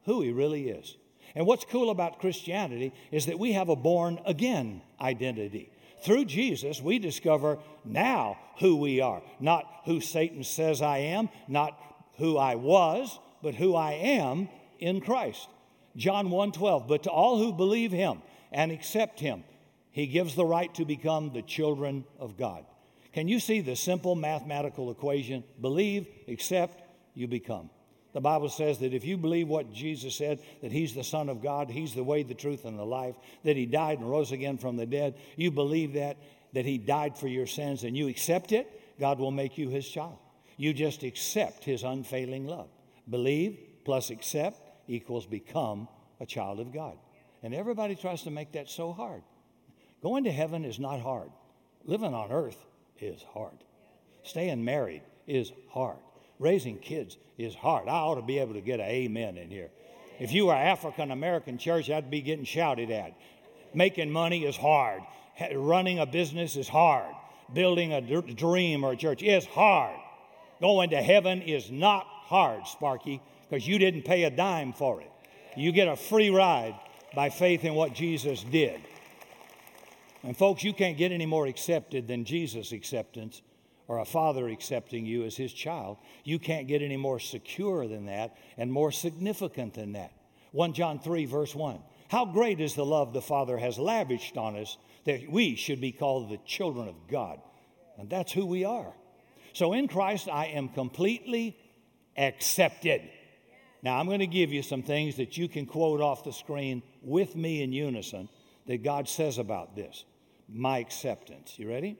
who 0.04 0.20
he 0.20 0.30
really 0.30 0.68
is. 0.68 0.98
And 1.34 1.46
what's 1.46 1.64
cool 1.64 1.88
about 1.88 2.18
Christianity 2.18 2.92
is 3.10 3.24
that 3.26 3.38
we 3.38 3.52
have 3.52 3.70
a 3.70 3.76
born 3.76 4.20
again 4.26 4.82
identity. 5.00 5.72
Through 6.02 6.26
Jesus, 6.26 6.82
we 6.82 6.98
discover 6.98 7.58
now 7.82 8.36
who 8.58 8.76
we 8.76 9.00
are, 9.00 9.22
not 9.40 9.64
who 9.86 10.02
Satan 10.02 10.44
says 10.44 10.82
I 10.82 10.98
am, 10.98 11.30
not 11.48 11.80
who 12.18 12.36
I 12.36 12.56
was, 12.56 13.18
but 13.42 13.54
who 13.54 13.74
I 13.74 13.92
am 13.92 14.50
in 14.78 15.00
Christ. 15.00 15.48
John 15.96 16.28
1:12, 16.28 16.86
but 16.86 17.04
to 17.04 17.10
all 17.10 17.38
who 17.38 17.52
believe 17.52 17.92
him 17.92 18.22
and 18.52 18.70
accept 18.70 19.20
him, 19.20 19.44
he 19.90 20.06
gives 20.06 20.34
the 20.34 20.44
right 20.44 20.72
to 20.74 20.84
become 20.84 21.32
the 21.32 21.42
children 21.42 22.04
of 22.18 22.36
God. 22.36 22.66
Can 23.12 23.28
you 23.28 23.40
see 23.40 23.62
the 23.62 23.76
simple 23.76 24.14
mathematical 24.14 24.90
equation? 24.90 25.42
Believe, 25.60 26.06
accept, 26.28 26.82
you 27.14 27.26
become. 27.26 27.70
The 28.12 28.20
Bible 28.20 28.50
says 28.50 28.78
that 28.80 28.92
if 28.92 29.04
you 29.04 29.16
believe 29.16 29.48
what 29.48 29.72
Jesus 29.72 30.16
said, 30.16 30.40
that 30.62 30.72
He's 30.72 30.94
the 30.94 31.04
Son 31.04 31.28
of 31.28 31.42
God, 31.42 31.70
He's 31.70 31.94
the 31.94 32.04
way, 32.04 32.22
the 32.22 32.34
truth, 32.34 32.64
and 32.64 32.78
the 32.78 32.84
life, 32.84 33.14
that 33.44 33.56
He 33.56 33.66
died 33.66 33.98
and 33.98 34.10
rose 34.10 34.32
again 34.32 34.58
from 34.58 34.76
the 34.76 34.86
dead, 34.86 35.14
you 35.36 35.50
believe 35.50 35.94
that, 35.94 36.18
that 36.52 36.66
He 36.66 36.78
died 36.78 37.16
for 37.16 37.28
your 37.28 37.46
sins, 37.46 37.84
and 37.84 37.96
you 37.96 38.08
accept 38.08 38.52
it, 38.52 38.98
God 38.98 39.18
will 39.18 39.30
make 39.30 39.56
you 39.58 39.68
His 39.68 39.88
child. 39.88 40.18
You 40.56 40.72
just 40.72 41.02
accept 41.02 41.64
His 41.64 41.82
unfailing 41.82 42.46
love. 42.46 42.68
Believe 43.08 43.58
plus 43.84 44.10
accept 44.10 44.60
equals 44.88 45.26
become 45.26 45.88
a 46.20 46.26
child 46.26 46.60
of 46.60 46.72
God. 46.72 46.96
And 47.42 47.54
everybody 47.54 47.94
tries 47.94 48.22
to 48.22 48.30
make 48.30 48.52
that 48.52 48.68
so 48.68 48.92
hard. 48.92 49.22
Going 50.02 50.24
to 50.24 50.32
heaven 50.32 50.64
is 50.64 50.78
not 50.78 51.00
hard, 51.00 51.30
living 51.84 52.14
on 52.14 52.30
earth 52.30 52.64
is 53.00 53.22
hard. 53.32 53.56
Staying 54.22 54.64
married 54.64 55.02
is 55.26 55.52
hard. 55.70 55.98
Raising 56.38 56.78
kids 56.78 57.16
is 57.38 57.54
hard. 57.54 57.88
I 57.88 57.92
ought 57.92 58.16
to 58.16 58.22
be 58.22 58.38
able 58.38 58.54
to 58.54 58.60
get 58.60 58.80
an 58.80 58.86
amen 58.86 59.36
in 59.36 59.50
here. 59.50 59.70
If 60.18 60.32
you 60.32 60.46
were 60.46 60.54
African 60.54 61.10
American 61.10 61.58
church, 61.58 61.90
I'd 61.90 62.10
be 62.10 62.22
getting 62.22 62.44
shouted 62.44 62.90
at. 62.90 63.14
Making 63.74 64.10
money 64.10 64.44
is 64.44 64.56
hard. 64.56 65.02
Running 65.52 65.98
a 65.98 66.06
business 66.06 66.56
is 66.56 66.68
hard. 66.68 67.14
Building 67.52 67.92
a 67.92 68.00
dream 68.00 68.84
or 68.84 68.92
a 68.92 68.96
church 68.96 69.22
is 69.22 69.46
hard. 69.46 69.96
Going 70.60 70.90
to 70.90 71.02
heaven 71.02 71.42
is 71.42 71.70
not 71.70 72.06
hard, 72.06 72.66
Sparky, 72.66 73.20
because 73.48 73.66
you 73.66 73.78
didn't 73.78 74.02
pay 74.02 74.24
a 74.24 74.30
dime 74.30 74.72
for 74.72 75.00
it. 75.00 75.10
You 75.56 75.72
get 75.72 75.88
a 75.88 75.96
free 75.96 76.30
ride 76.30 76.78
by 77.14 77.30
faith 77.30 77.64
in 77.64 77.74
what 77.74 77.94
Jesus 77.94 78.42
did. 78.42 78.80
And 80.22 80.36
folks, 80.36 80.64
you 80.64 80.72
can't 80.72 80.98
get 80.98 81.12
any 81.12 81.26
more 81.26 81.46
accepted 81.46 82.08
than 82.08 82.24
Jesus' 82.24 82.72
acceptance 82.72 83.42
or 83.88 83.98
a 83.98 84.04
father 84.04 84.48
accepting 84.48 85.06
you 85.06 85.24
as 85.24 85.36
his 85.36 85.52
child, 85.52 85.98
you 86.24 86.38
can't 86.38 86.66
get 86.66 86.82
any 86.82 86.96
more 86.96 87.20
secure 87.20 87.86
than 87.86 88.06
that 88.06 88.36
and 88.56 88.72
more 88.72 88.90
significant 88.90 89.74
than 89.74 89.92
that. 89.92 90.12
1 90.52 90.72
John 90.72 90.98
3, 90.98 91.24
verse 91.26 91.54
1. 91.54 91.80
How 92.08 92.24
great 92.24 92.60
is 92.60 92.74
the 92.74 92.84
love 92.84 93.12
the 93.12 93.22
Father 93.22 93.58
has 93.58 93.78
lavished 93.78 94.36
on 94.36 94.56
us 94.56 94.76
that 95.04 95.30
we 95.30 95.54
should 95.54 95.80
be 95.80 95.92
called 95.92 96.30
the 96.30 96.38
children 96.44 96.88
of 96.88 96.94
God. 97.08 97.40
And 97.98 98.10
that's 98.10 98.32
who 98.32 98.44
we 98.46 98.64
are. 98.64 98.92
So 99.52 99.72
in 99.72 99.88
Christ, 99.88 100.28
I 100.28 100.46
am 100.46 100.68
completely 100.68 101.56
accepted. 102.16 103.02
Now, 103.82 103.98
I'm 103.98 104.06
going 104.06 104.20
to 104.20 104.26
give 104.26 104.52
you 104.52 104.62
some 104.62 104.82
things 104.82 105.16
that 105.16 105.36
you 105.36 105.48
can 105.48 105.66
quote 105.66 106.00
off 106.00 106.24
the 106.24 106.32
screen 106.32 106.82
with 107.02 107.36
me 107.36 107.62
in 107.62 107.72
unison 107.72 108.28
that 108.66 108.82
God 108.82 109.08
says 109.08 109.38
about 109.38 109.76
this 109.76 110.04
my 110.48 110.78
acceptance. 110.78 111.58
You 111.58 111.68
ready? 111.68 111.98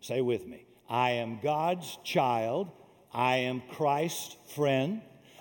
Say 0.00 0.20
with 0.20 0.46
me. 0.46 0.66
I 0.88 1.12
am 1.12 1.40
God's 1.42 1.98
child. 2.04 2.70
I 3.12 3.36
am 3.36 3.62
Christ's 3.72 4.36
friend. 4.54 5.00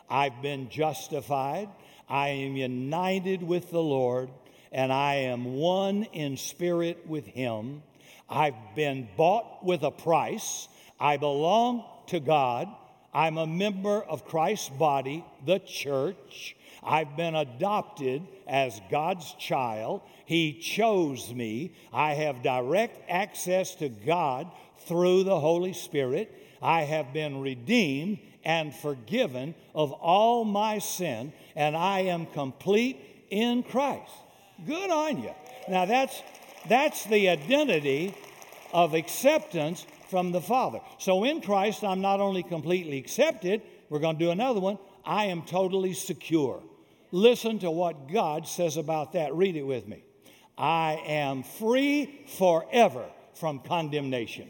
I've 0.10 0.42
been 0.42 0.70
justified. 0.70 1.70
I 2.08 2.30
am 2.30 2.56
united 2.56 3.44
with 3.44 3.72
the 3.72 3.82
Lord, 3.82 4.30
and 4.72 4.94
I 4.94 5.16
am 5.16 5.56
one 5.56 6.04
in 6.14 6.38
spirit 6.38 7.06
with 7.08 7.26
Him. 7.26 7.84
I've 8.30 8.76
been 8.76 9.08
bought 9.18 9.64
with 9.64 9.84
a 9.84 9.92
price. 9.92 10.68
I 11.00 11.18
belong 11.18 11.84
to 12.08 12.20
God. 12.20 12.70
I'm 13.16 13.38
a 13.38 13.48
member 13.48 14.02
of 14.02 14.26
Christ's 14.26 14.68
body, 14.68 15.24
the 15.46 15.60
church. 15.60 16.58
I've 16.84 17.16
been 17.16 17.34
adopted 17.34 18.24
as 18.46 18.82
God's 18.92 19.34
child. 19.40 20.02
He 20.26 20.60
chose 20.60 21.34
me. 21.34 21.72
I 21.94 22.14
have 22.16 22.44
direct 22.44 23.10
access 23.10 23.74
to 23.76 23.88
God 23.88 24.52
through 24.80 25.24
the 25.24 25.40
Holy 25.40 25.72
Spirit. 25.72 26.30
I 26.62 26.82
have 26.82 27.14
been 27.14 27.40
redeemed 27.40 28.20
and 28.44 28.76
forgiven 28.76 29.56
of 29.74 29.94
all 29.94 30.44
my 30.44 30.80
sin, 30.80 31.32
and 31.56 31.78
I 31.78 32.02
am 32.02 32.26
complete 32.26 33.00
in 33.30 33.64
Christ. 33.64 34.12
Good 34.68 34.90
on 34.90 35.24
you. 35.24 35.32
Now 35.70 35.86
that's 35.86 36.22
that's 36.68 37.06
the 37.06 37.30
identity 37.30 38.14
of 38.74 38.94
acceptance 38.94 39.86
from 40.10 40.32
the 40.32 40.42
Father. 40.42 40.80
So 40.98 41.24
in 41.24 41.42
Christ, 41.42 41.84
I'm 41.84 42.02
not 42.02 42.20
only 42.20 42.44
completely 42.44 42.98
accepted, 42.98 43.62
we're 43.90 44.00
going 44.00 44.18
to 44.18 44.26
do 44.26 44.32
another 44.32 44.60
one, 44.60 44.78
I 45.04 45.26
am 45.26 45.44
totally 45.44 45.94
secure. 45.94 46.62
Listen 47.12 47.60
to 47.60 47.72
what 47.72 48.12
God 48.12 48.48
says 48.48 48.78
about 48.78 49.14
that. 49.14 49.34
Read 49.34 49.56
it 49.56 49.64
with 49.64 49.88
me. 49.88 50.04
I 50.58 51.02
am 51.06 51.44
free 51.44 52.26
forever 52.38 53.06
from 53.36 53.60
condemnation. 53.60 54.50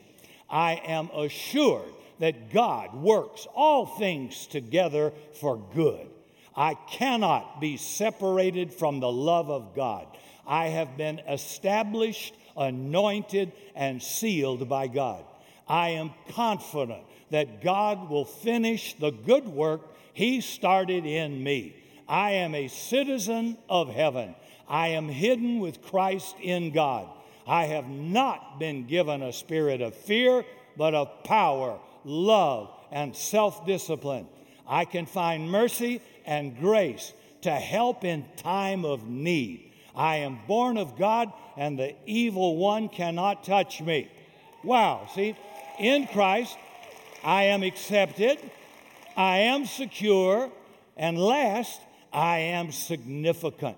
I 0.50 0.82
am 0.86 1.10
assured 1.15 1.91
that 2.20 2.54
God 2.54 2.96
works 2.96 3.48
all 3.54 3.86
things 3.86 4.48
together 4.48 5.12
for 5.39 5.58
good. 5.74 6.08
I 6.56 6.76
cannot 6.76 7.60
be 7.60 7.78
separated 7.78 8.74
from 8.74 9.00
the 9.00 9.12
love 9.12 9.50
of 9.50 9.76
God. 9.76 10.08
I 10.48 10.68
have 10.68 10.96
been 10.96 11.20
established, 11.28 12.36
anointed, 12.56 13.52
and 13.76 14.02
sealed 14.02 14.70
by 14.70 14.88
God. 14.88 15.26
I 15.67 15.89
am 15.89 16.13
confident 16.30 17.04
that 17.32 17.62
God 17.62 18.10
will 18.10 18.25
finish 18.25 18.93
the 18.93 19.12
good 19.12 19.47
work 19.47 19.82
He 20.13 20.41
started 20.41 21.06
in 21.06 21.43
me. 21.43 21.75
I 22.08 22.32
am 22.32 22.54
a 22.54 22.67
citizen 22.67 23.58
of 23.67 23.89
heaven. 23.89 24.36
I 24.67 24.89
am 24.89 25.10
hidden 25.10 25.60
with 25.60 25.82
Christ 25.82 26.36
in 26.41 26.71
God. 26.71 27.10
I 27.47 27.65
have 27.65 27.88
not 27.88 28.60
been 28.60 28.88
given 28.88 29.21
a 29.21 29.34
spirit 29.34 29.82
of 29.82 29.95
fear, 29.95 30.43
but 30.78 30.93
of 30.95 31.23
power, 31.23 31.80
love, 32.04 32.71
and 32.91 33.15
self 33.15 33.65
discipline. 33.65 34.28
I 34.67 34.86
can 34.86 35.06
find 35.06 35.51
mercy 35.51 36.01
and 36.25 36.58
grace 36.60 37.13
to 37.41 37.51
help 37.51 38.04
in 38.04 38.25
time 38.38 38.86
of 38.86 39.08
need. 39.08 39.71
I 39.95 40.17
am 40.17 40.39
born 40.47 40.78
of 40.78 40.97
God, 40.97 41.32
and 41.56 41.78
the 41.78 41.95
evil 42.06 42.58
one 42.58 42.89
cannot 42.89 43.43
touch 43.43 43.82
me. 43.82 44.10
Wow, 44.63 45.08
see, 45.13 45.36
in 45.80 46.08
Christ, 46.08 46.58
I 47.24 47.44
am 47.44 47.64
accepted, 47.64 48.38
I 49.18 49.38
am 49.40 49.66
secure, 49.66 50.52
and 50.98 51.18
last, 51.18 51.82
I 52.14 52.38
am 52.38 52.72
significant. 52.72 53.78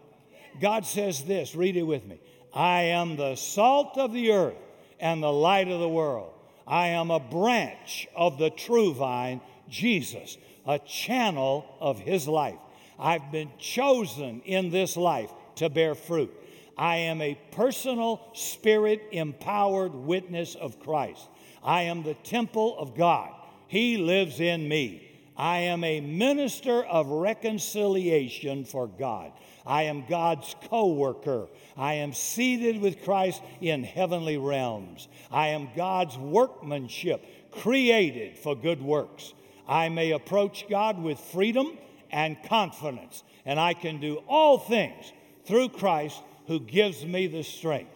God 0.60 0.86
says 0.86 1.24
this, 1.24 1.56
read 1.56 1.78
it 1.78 1.84
with 1.84 2.06
me. 2.06 2.20
I 2.54 2.84
am 2.84 3.16
the 3.16 3.36
salt 3.36 3.98
of 3.98 4.14
the 4.14 4.32
earth 4.32 4.58
and 5.00 5.22
the 5.22 5.32
light 5.32 5.70
of 5.70 5.80
the 5.80 5.90
world. 5.90 6.34
I 6.66 6.88
am 6.88 7.12
a 7.12 7.20
branch 7.20 8.08
of 8.16 8.38
the 8.38 8.50
true 8.50 8.94
vine, 8.94 9.42
Jesus, 9.70 10.38
a 10.66 10.80
channel 10.80 11.66
of 11.80 12.00
his 12.00 12.28
life. 12.28 12.58
I've 13.00 13.32
been 13.32 13.52
chosen 13.60 14.42
in 14.42 14.70
this 14.70 14.98
life 14.98 15.32
to 15.56 15.70
bear 15.70 15.96
fruit. 15.96 16.34
I 16.78 16.98
am 16.98 17.22
a 17.22 17.40
personal, 17.52 18.22
spirit 18.34 19.02
empowered 19.12 19.94
witness 19.94 20.56
of 20.56 20.80
Christ. 20.80 21.28
I 21.68 21.82
am 21.84 22.02
the 22.02 22.14
temple 22.14 22.80
of 22.80 22.96
God. 22.96 23.30
He 23.68 23.98
lives 23.98 24.40
in 24.40 24.70
me. 24.70 25.04
I 25.36 25.58
am 25.60 25.84
a 25.84 26.00
minister 26.00 26.82
of 26.82 27.10
reconciliation 27.10 28.64
for 28.64 28.88
God. 28.88 29.34
I 29.66 29.84
am 29.84 30.06
God's 30.08 30.56
co 30.70 30.94
worker. 30.94 31.50
I 31.76 31.96
am 31.96 32.14
seated 32.14 32.80
with 32.82 33.04
Christ 33.04 33.44
in 33.60 33.84
heavenly 33.84 34.38
realms. 34.38 35.10
I 35.30 35.50
am 35.50 35.68
God's 35.76 36.18
workmanship, 36.18 37.52
created 37.52 38.38
for 38.38 38.56
good 38.56 38.82
works. 38.82 39.34
I 39.68 39.90
may 39.90 40.12
approach 40.12 40.66
God 40.70 40.98
with 40.98 41.20
freedom 41.20 41.78
and 42.10 42.42
confidence. 42.46 43.24
And 43.46 43.60
I 43.60 43.74
can 43.74 44.00
do 44.00 44.24
all 44.26 44.58
things 44.58 45.12
through 45.46 45.70
Christ 45.70 46.22
who 46.48 46.62
gives 46.62 47.06
me 47.06 47.28
the 47.28 47.44
strength. 47.44 47.92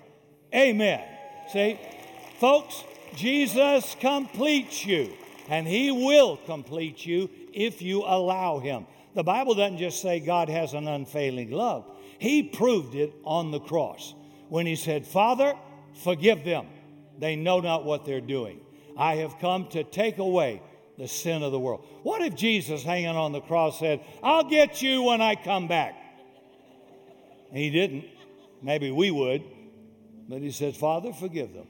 Amen. 0.54 1.08
See, 1.54 1.80
folks, 2.38 2.84
Jesus 3.16 3.96
completes 4.00 4.86
you, 4.86 5.14
and 5.50 5.68
He 5.68 5.92
will 5.92 6.38
complete 6.38 7.06
you 7.06 7.30
if 7.54 7.82
you 7.82 8.04
allow 8.06 8.60
Him. 8.60 8.86
The 9.14 9.24
Bible 9.24 9.56
doesn't 9.56 9.78
just 9.78 10.02
say 10.02 10.20
God 10.20 10.50
has 10.50 10.74
an 10.74 10.88
unfailing 10.88 11.52
love, 11.52 11.86
He 12.20 12.44
proved 12.44 12.96
it 12.96 13.14
on 13.24 13.52
the 13.52 13.60
cross 13.60 14.14
when 14.50 14.66
He 14.66 14.76
said, 14.76 15.06
Father, 15.06 15.54
forgive 16.04 16.44
them. 16.44 16.68
They 17.18 17.36
know 17.36 17.60
not 17.60 17.86
what 17.86 18.06
they're 18.06 18.22
doing. 18.22 18.62
I 18.98 19.16
have 19.16 19.40
come 19.40 19.68
to 19.70 19.84
take 19.84 20.18
away 20.18 20.62
the 20.98 21.08
sin 21.08 21.44
of 21.44 21.52
the 21.52 21.60
world. 21.60 21.86
What 22.04 22.22
if 22.22 22.36
Jesus, 22.36 22.84
hanging 22.84 23.08
on 23.08 23.32
the 23.32 23.42
cross, 23.42 23.80
said, 23.80 24.02
I'll 24.22 24.44
get 24.44 24.82
you 24.82 25.04
when 25.04 25.22
I 25.22 25.36
come 25.36 25.68
back? 25.68 25.96
He 27.52 27.70
didn't. 27.70 28.06
Maybe 28.62 28.92
we 28.92 29.12
would. 29.12 29.44
But 30.30 30.42
he 30.42 30.52
said, 30.52 30.76
Father, 30.76 31.12
forgive 31.14 31.54
them. 31.54 31.68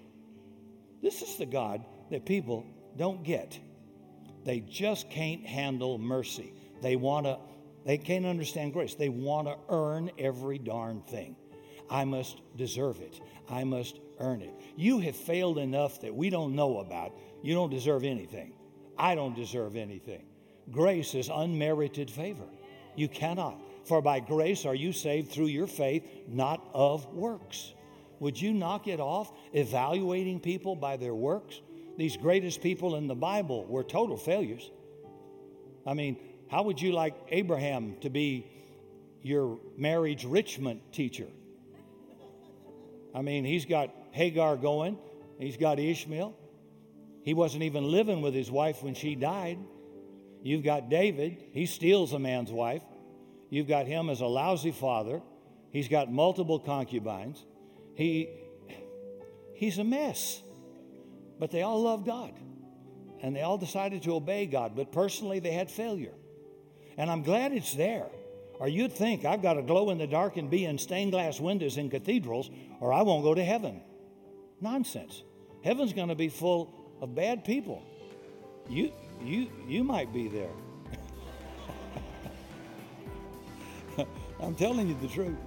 This 1.01 1.21
is 1.21 1.37
the 1.37 1.45
God 1.45 1.83
that 2.09 2.25
people 2.25 2.65
don't 2.97 3.23
get. 3.23 3.59
They 4.43 4.59
just 4.59 5.09
can't 5.09 5.45
handle 5.45 5.97
mercy. 5.97 6.53
They 6.81 6.95
want 6.95 7.25
to, 7.25 7.37
they 7.85 7.97
can't 7.97 8.25
understand 8.25 8.73
grace. 8.73 8.95
They 8.95 9.09
want 9.09 9.47
to 9.47 9.55
earn 9.69 10.11
every 10.17 10.57
darn 10.57 11.01
thing. 11.01 11.35
I 11.89 12.05
must 12.05 12.41
deserve 12.55 13.01
it. 13.01 13.19
I 13.49 13.63
must 13.63 13.99
earn 14.19 14.41
it. 14.41 14.53
You 14.75 14.99
have 14.99 15.15
failed 15.15 15.57
enough 15.57 16.01
that 16.01 16.15
we 16.15 16.29
don't 16.29 16.55
know 16.55 16.79
about. 16.79 17.13
You 17.43 17.53
don't 17.53 17.69
deserve 17.69 18.03
anything. 18.03 18.53
I 18.97 19.15
don't 19.15 19.35
deserve 19.35 19.75
anything. 19.75 20.23
Grace 20.71 21.15
is 21.15 21.29
unmerited 21.33 22.09
favor. 22.09 22.47
You 22.95 23.07
cannot. 23.07 23.59
For 23.85 24.01
by 24.01 24.19
grace 24.19 24.65
are 24.65 24.75
you 24.75 24.93
saved 24.93 25.31
through 25.31 25.47
your 25.47 25.67
faith, 25.67 26.05
not 26.27 26.65
of 26.73 27.05
works. 27.13 27.73
Would 28.21 28.39
you 28.39 28.53
knock 28.53 28.87
it 28.87 28.99
off 28.99 29.31
evaluating 29.51 30.39
people 30.39 30.75
by 30.75 30.95
their 30.95 31.15
works? 31.15 31.59
These 31.97 32.17
greatest 32.17 32.61
people 32.61 32.95
in 32.95 33.07
the 33.07 33.15
Bible 33.15 33.65
were 33.65 33.83
total 33.83 34.15
failures. 34.15 34.69
I 35.87 35.95
mean, 35.95 36.17
how 36.47 36.61
would 36.63 36.79
you 36.79 36.91
like 36.91 37.15
Abraham 37.29 37.95
to 38.01 38.11
be 38.11 38.45
your 39.23 39.57
marriage 39.75 40.23
richment 40.23 40.93
teacher? 40.93 41.25
I 43.15 43.23
mean, 43.23 43.43
he's 43.43 43.65
got 43.65 43.89
Hagar 44.11 44.55
going, 44.55 44.99
he's 45.39 45.57
got 45.57 45.79
Ishmael. 45.79 46.37
He 47.23 47.33
wasn't 47.33 47.63
even 47.63 47.85
living 47.85 48.21
with 48.21 48.35
his 48.35 48.51
wife 48.51 48.83
when 48.83 48.93
she 48.93 49.15
died. 49.15 49.57
You've 50.43 50.63
got 50.63 50.89
David, 50.89 51.43
he 51.53 51.65
steals 51.65 52.13
a 52.13 52.19
man's 52.19 52.51
wife. 52.51 52.83
You've 53.49 53.67
got 53.67 53.87
him 53.87 54.11
as 54.11 54.21
a 54.21 54.27
lousy 54.27 54.71
father. 54.71 55.23
He's 55.71 55.87
got 55.87 56.11
multiple 56.11 56.59
concubines. 56.59 57.43
He, 58.01 58.29
he's 59.53 59.77
a 59.77 59.83
mess. 59.83 60.41
But 61.37 61.51
they 61.51 61.61
all 61.61 61.83
love 61.83 62.03
God. 62.03 62.33
And 63.21 63.35
they 63.35 63.41
all 63.41 63.59
decided 63.59 64.01
to 64.03 64.15
obey 64.15 64.47
God. 64.47 64.75
But 64.75 64.91
personally, 64.91 65.37
they 65.37 65.51
had 65.51 65.69
failure. 65.69 66.15
And 66.97 67.11
I'm 67.11 67.21
glad 67.21 67.51
it's 67.51 67.75
there. 67.75 68.07
Or 68.59 68.67
you'd 68.67 68.91
think 68.91 69.23
I've 69.23 69.43
got 69.43 69.53
to 69.53 69.61
glow 69.61 69.91
in 69.91 69.99
the 69.99 70.07
dark 70.07 70.37
and 70.37 70.49
be 70.49 70.65
in 70.65 70.79
stained 70.79 71.11
glass 71.11 71.39
windows 71.39 71.77
in 71.77 71.91
cathedrals, 71.91 72.49
or 72.79 72.91
I 72.91 73.03
won't 73.03 73.23
go 73.23 73.35
to 73.35 73.43
heaven. 73.43 73.81
Nonsense. 74.59 75.21
Heaven's 75.63 75.93
going 75.93 76.09
to 76.09 76.15
be 76.15 76.29
full 76.29 76.73
of 77.01 77.13
bad 77.13 77.45
people. 77.45 77.83
You, 78.67 78.91
you, 79.23 79.47
you 79.67 79.83
might 79.83 80.11
be 80.11 80.27
there. 80.27 80.49
I'm 84.41 84.55
telling 84.55 84.87
you 84.87 84.97
the 84.99 85.07
truth. 85.07 85.37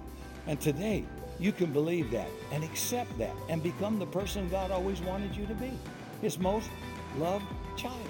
And 0.47 0.61
today, 0.61 1.05
you 1.39 1.51
can 1.51 1.71
believe 1.71 2.11
that 2.11 2.29
and 2.51 2.63
accept 2.63 3.17
that 3.17 3.35
and 3.49 3.61
become 3.61 3.99
the 3.99 4.05
person 4.07 4.49
God 4.49 4.71
always 4.71 5.01
wanted 5.01 5.35
you 5.35 5.45
to 5.47 5.53
be 5.55 5.71
His 6.21 6.39
most 6.39 6.69
loved 7.17 7.45
child. 7.75 8.07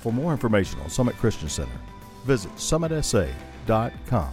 For 0.00 0.12
more 0.12 0.32
information 0.32 0.80
on 0.80 0.90
Summit 0.90 1.16
Christian 1.16 1.48
Center, 1.48 1.78
visit 2.24 2.54
summitsa.com. 2.56 4.32